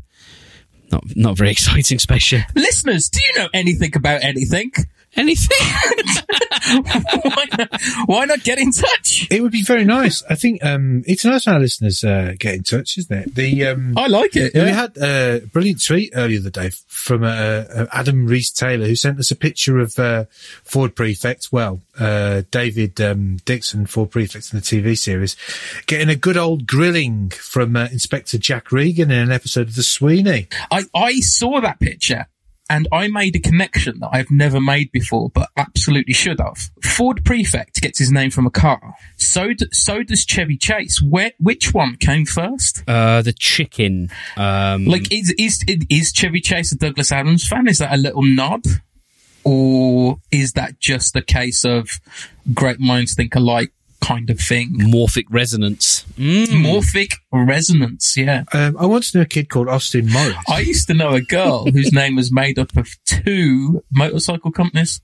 not 0.92 1.04
not 1.16 1.38
very 1.38 1.52
exciting 1.52 2.00
spaceship. 2.00 2.42
Listeners, 2.56 3.10
do 3.10 3.20
you 3.22 3.42
know 3.42 3.50
anything 3.54 3.96
about 3.96 4.24
anything? 4.24 4.72
Anything? 5.18 5.58
why, 7.24 7.46
not, 7.58 7.82
why 8.06 8.26
not 8.26 8.44
get 8.44 8.60
in 8.60 8.72
touch? 8.72 9.28
It 9.32 9.42
would 9.42 9.52
be 9.52 9.64
very 9.64 9.84
nice. 9.84 10.24
I 10.30 10.36
think 10.36 10.64
um, 10.64 11.04
it's 11.08 11.26
nice 11.26 11.48
when 11.48 11.56
our 11.56 11.62
listeners 11.62 12.04
uh, 12.04 12.34
get 12.38 12.56
in 12.56 12.64
touch, 12.64 12.98
isn't 13.00 13.18
it? 13.18 13.36
The 13.36 13.66
um, 13.66 13.98
I 13.98 14.08
like 14.08 14.36
it. 14.36 14.54
We 14.54 14.62
had 14.62 14.96
a 14.98 15.42
brilliant 15.52 15.84
tweet 15.84 16.14
earlier 16.16 16.40
the 16.40 16.52
day 16.52 16.70
from 16.88 17.24
uh, 17.24 17.28
uh, 17.28 17.86
Adam 17.92 18.28
Reese 18.28 18.52
Taylor, 18.52 18.86
who 18.86 18.96
sent 18.96 19.20
us 19.20 19.32
a 19.32 19.36
picture 19.36 19.80
of 19.80 19.98
uh, 19.98 20.26
Ford 20.64 20.96
Prefect, 20.96 21.50
well, 21.52 21.82
uh, 22.00 22.44
David 22.52 23.00
um, 23.02 23.38
Dixon, 23.46 23.86
Ford 23.86 24.12
Prefect 24.12 24.54
in 24.54 24.60
the 24.60 24.64
TV 24.64 24.98
series, 24.98 25.36
getting 25.88 26.10
a 26.10 26.16
good 26.16 26.38
old 26.38 26.68
grilling 26.68 27.30
from 27.30 27.76
uh, 27.76 27.88
Inspector 27.92 28.38
Jack 28.38 28.72
Regan 28.72 29.10
in 29.10 29.20
an 29.20 29.32
episode 29.32 29.68
of 29.68 29.76
The 29.76 29.84
Sweeney. 29.84 30.48
I, 30.72 30.84
I 30.94 31.20
saw 31.22 31.60
that 31.62 31.80
picture 31.80 32.28
and 32.70 32.88
I 32.92 33.08
made 33.08 33.36
a 33.36 33.40
connection 33.40 34.00
that 34.00 34.10
I've 34.12 34.32
never 34.32 34.60
made 34.60 34.92
before, 34.92 35.30
but 35.30 35.50
absolutely 35.56 36.14
should 36.14 36.40
have. 36.40 36.70
Ford 36.84 37.24
Prefect 37.24 37.82
gets 37.82 38.00
his 38.00 38.12
name 38.12 38.32
from 38.32 38.46
a 38.46 38.52
car. 38.52 38.96
So, 39.18 39.54
d- 39.54 39.68
so 39.72 40.04
does 40.04 40.26
Chevy 40.26 40.58
Chase. 40.58 41.02
Where, 41.02 41.32
which 41.40 41.74
one 41.74 41.96
came 41.96 42.26
first? 42.26 42.84
Uh, 42.88 43.22
the 43.22 43.34
chicken. 43.34 44.10
Um, 44.36 44.86
Like, 44.86 45.12
is, 45.12 45.34
is, 45.38 45.64
is 45.90 46.12
Chevy 46.12 46.42
Chase 46.42 46.72
a 46.72 46.78
Douglas 46.78 47.12
Adams 47.12 47.48
fan? 47.48 47.68
Is 47.68 47.78
that 47.80 47.94
a 47.94 47.98
little 47.98 48.24
nod? 48.24 48.64
Or 49.44 50.20
is 50.30 50.54
that 50.54 50.80
just 50.80 51.16
a 51.16 51.22
case 51.22 51.64
of 51.64 52.02
great 52.54 52.80
minds 52.82 53.14
think 53.14 53.34
alike 53.34 53.72
kind 54.08 54.30
of 54.30 54.40
thing? 54.40 54.70
morphic 54.78 55.26
resonance. 55.30 56.06
Mm. 56.18 56.48
Morphic 56.48 57.14
resonance, 57.32 58.16
yeah. 58.16 58.44
Um, 58.54 58.78
I 58.80 58.86
once 58.86 59.14
knew 59.14 59.22
a 59.22 59.26
kid 59.26 59.50
called 59.50 59.68
Austin 59.68 60.10
Morris. 60.10 60.36
I 60.50 60.60
used 60.60 60.88
to 60.88 60.94
know 60.94 61.14
a 61.14 61.22
girl 61.22 61.66
whose 61.70 61.92
name 61.92 62.16
was 62.16 62.32
made 62.32 62.58
up 62.58 62.76
of 62.78 62.88
two 63.06 63.84
motorcycle 63.94 64.52
companies. 64.52 65.02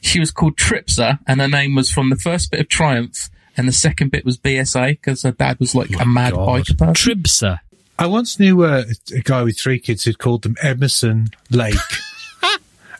She 0.00 0.20
was 0.20 0.30
called 0.30 0.56
Tripsa, 0.56 1.18
and 1.26 1.40
her 1.40 1.48
name 1.48 1.74
was 1.74 1.90
from 1.90 2.10
the 2.10 2.16
first 2.16 2.50
bit 2.50 2.60
of 2.60 2.68
Triumph, 2.68 3.28
and 3.56 3.66
the 3.66 3.72
second 3.72 4.10
bit 4.10 4.24
was 4.24 4.38
BSA 4.38 4.92
because 4.92 5.22
her 5.22 5.32
dad 5.32 5.58
was 5.58 5.74
like 5.74 5.90
a 6.00 6.06
mad 6.06 6.34
God. 6.34 6.48
biker 6.48 6.78
person. 6.78 6.94
Tribsa. 6.94 7.58
I 7.98 8.06
once 8.06 8.38
knew 8.40 8.62
uh, 8.64 8.84
a 9.14 9.20
guy 9.20 9.42
with 9.42 9.58
three 9.58 9.78
kids 9.78 10.04
who'd 10.04 10.18
called 10.18 10.42
them 10.42 10.56
Emerson 10.62 11.28
Lake. 11.50 11.74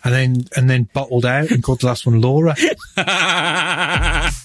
And 0.07 0.13
then, 0.13 0.45
and 0.55 0.69
then 0.69 0.87
bottled 0.93 1.25
out 1.25 1.51
and 1.51 1.63
called 1.63 1.81
the 1.81 1.87
last 1.87 2.05
one 2.05 2.21
Laura. 2.21 2.55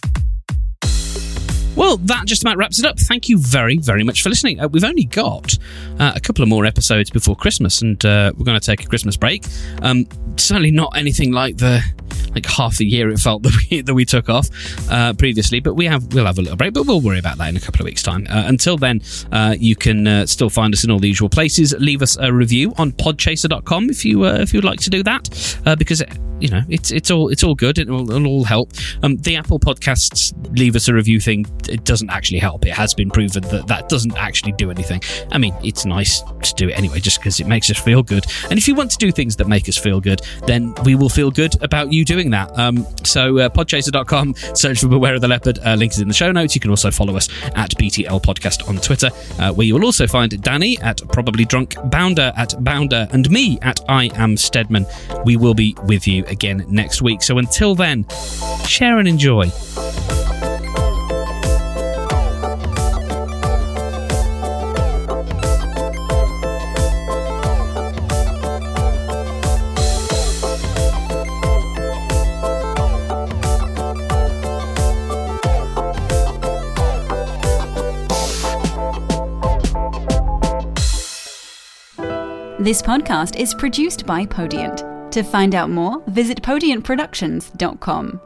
Well, 1.80 1.96
that 1.96 2.26
just 2.26 2.42
about 2.42 2.58
wraps 2.58 2.78
it 2.78 2.86
up. 2.86 3.00
Thank 3.00 3.30
you 3.30 3.38
very, 3.38 3.78
very 3.78 4.04
much 4.04 4.22
for 4.22 4.28
listening. 4.28 4.60
Uh, 4.60 4.68
we've 4.68 4.84
only 4.84 5.06
got 5.06 5.58
uh, 5.98 6.12
a 6.14 6.20
couple 6.20 6.44
of 6.44 6.50
more 6.50 6.66
episodes 6.66 7.10
before 7.10 7.38
Christmas, 7.38 7.82
and 7.82 8.04
uh, 8.04 8.34
we're 8.36 8.44
going 8.44 8.60
to 8.60 8.66
take 8.66 8.84
a 8.84 8.88
Christmas 8.88 9.16
break. 9.16 9.46
Um, 9.82 10.06
certainly 10.36 10.72
not 10.72 10.92
anything 10.98 11.32
like 11.32 11.56
the 11.56 11.82
like 12.36 12.46
half 12.46 12.78
the 12.78 12.86
year 12.86 13.10
it 13.10 13.18
felt 13.18 13.44
that 13.44 13.54
we 13.72 13.80
that 13.80 13.94
we 13.94 14.04
took 14.04 14.28
off 14.28 14.50
uh, 14.92 15.14
previously, 15.14 15.62
but 15.62 15.76
we 15.76 15.86
have 15.86 16.14
we'll 16.14 16.26
have 16.26 16.38
a 16.38 16.42
little 16.42 16.58
break, 16.58 16.74
but 16.74 16.86
we'll 16.86 17.00
worry 17.00 17.18
about 17.18 17.38
that 17.38 17.48
in 17.48 17.56
a 17.56 17.62
couple 17.62 17.80
of 17.82 17.86
weeks' 17.86 18.04
time. 18.04 18.28
Uh, 18.30 18.44
until 18.46 18.76
then, 18.76 19.02
uh, 19.32 19.56
you 19.58 19.78
can 19.78 20.28
still 20.28 20.50
find 20.50 20.74
us 20.74 20.84
in 20.84 20.92
all 20.92 21.00
the 21.00 21.08
usual 21.08 21.30
places. 21.30 21.74
Leave 21.80 22.02
us 22.02 22.18
a 22.20 22.34
review 22.34 22.74
on 22.78 22.92
Podchaser.com 22.92 23.90
if 23.90 24.04
you 24.04 24.26
if 24.26 24.54
you 24.54 24.58
would 24.58 24.66
like 24.66 24.82
to 24.82 24.90
do 24.90 25.02
that, 25.04 25.30
because 25.80 26.04
you 26.40 26.50
know 26.50 26.62
it's 26.70 26.92
it's 26.92 27.12
all 27.12 27.30
it's 27.30 27.44
all 27.44 27.56
good. 27.56 27.78
It 27.78 27.88
will 27.88 28.10
it'll 28.12 28.28
all 28.28 28.44
help. 28.44 28.72
Um, 29.04 29.18
the 29.18 29.36
Apple 29.36 29.60
Podcasts 29.60 30.34
leave 30.58 30.76
us 30.76 30.88
a 30.88 30.94
review 30.94 31.20
thing. 31.20 31.46
It 31.70 31.84
doesn't 31.84 32.10
actually 32.10 32.40
help. 32.40 32.66
It 32.66 32.74
has 32.74 32.94
been 32.94 33.10
proven 33.10 33.44
that 33.44 33.68
that 33.68 33.90
doesn't 33.90 34.18
actually 34.18 34.54
do 34.54 34.72
anything. 34.72 35.02
I 35.32 35.38
mean, 35.38 35.56
it's 35.64 35.86
nice 35.86 36.22
to 36.22 36.54
do 36.56 36.70
it 36.70 36.74
anyway, 36.74 37.00
just 37.00 37.20
because 37.20 37.40
it 37.40 37.48
makes 37.48 37.70
us 37.70 37.80
feel 37.80 38.04
good. 38.04 38.26
And 38.50 38.58
if 38.58 38.68
you 38.68 38.76
want 38.76 38.92
to 38.92 38.98
do 38.98 39.12
things 39.12 39.36
that 39.38 39.48
make 39.48 39.70
us 39.70 39.78
feel 39.78 40.02
good, 40.02 40.22
then 40.46 40.74
we 40.84 40.96
will 40.96 41.10
feel 41.10 41.32
good 41.32 41.62
about 41.64 41.92
you 41.94 42.06
doing 42.06 42.30
that. 42.32 42.58
Um, 42.58 42.86
so 43.04 43.38
uh, 43.38 43.50
podchaser.com, 43.50 44.36
search 44.54 44.82
for 44.82 44.88
Beware 44.88 45.16
of 45.16 45.22
the 45.22 45.28
Leopard. 45.28 45.60
Uh, 45.60 45.76
link 45.76 45.94
is 45.94 46.00
in 46.00 46.08
the 46.08 46.14
show 46.14 46.32
notes. 46.32 46.56
You 46.56 46.62
can 46.62 46.70
also 46.70 46.92
follow 46.92 47.16
us 47.16 47.30
at 47.56 47.72
BTL 47.72 48.22
Podcast 48.22 48.68
on 48.68 48.78
Twitter, 48.78 49.10
uh, 49.40 49.54
where 49.54 49.66
you 49.66 49.76
will 49.76 49.86
also 49.86 50.08
find 50.08 50.42
Danny 50.42 50.78
at 50.80 51.02
Probably 51.12 51.46
Drunk, 51.46 51.76
Bounder 51.90 52.34
at 52.36 52.50
Bounder, 52.64 53.08
and 53.12 53.30
me 53.30 53.60
at 53.62 53.80
I 53.90 54.10
Am 54.16 54.38
Steadman. 54.38 54.86
We 55.26 55.38
will 55.38 55.54
be 55.54 55.76
with 55.84 56.08
you 56.08 56.26
again 56.26 56.66
next 56.70 57.02
week. 57.02 57.22
So 57.22 57.38
until 57.38 57.76
then, 57.76 58.06
share 58.66 59.00
and 59.00 59.08
enjoy. 59.08 59.50
This 82.70 82.84
podcast 82.84 83.36
is 83.36 83.56
produced 83.56 84.06
by 84.06 84.28
Podiant. 84.28 85.10
To 85.10 85.24
find 85.24 85.56
out 85.56 85.72
more, 85.72 86.04
visit 86.06 86.44
podiantproductions.com. 86.44 88.22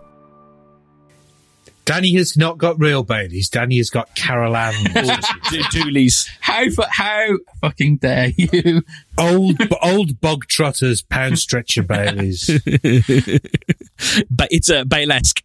Danny 1.85 2.13
has 2.15 2.35
not 2.35 2.57
got 2.57 2.77
real 2.77 3.03
Baileys. 3.05 3.47
Danny 3.47 3.77
has 3.77 3.89
got 3.89 4.13
Carolans. 4.15 4.85
Dooley's. 5.71 6.29
How 6.41 6.65
how 6.89 7.37
fucking 7.61 7.95
dare 7.99 8.33
you? 8.35 8.81
old 9.17 9.61
old 9.81 10.19
bog 10.19 10.45
trotters 10.47 11.01
pound 11.01 11.39
stretcher 11.39 11.81
Baileys. 11.81 12.49
But 14.29 14.49
it's 14.51 14.69
uh, 14.69 14.83
Baylesque. 14.83 15.41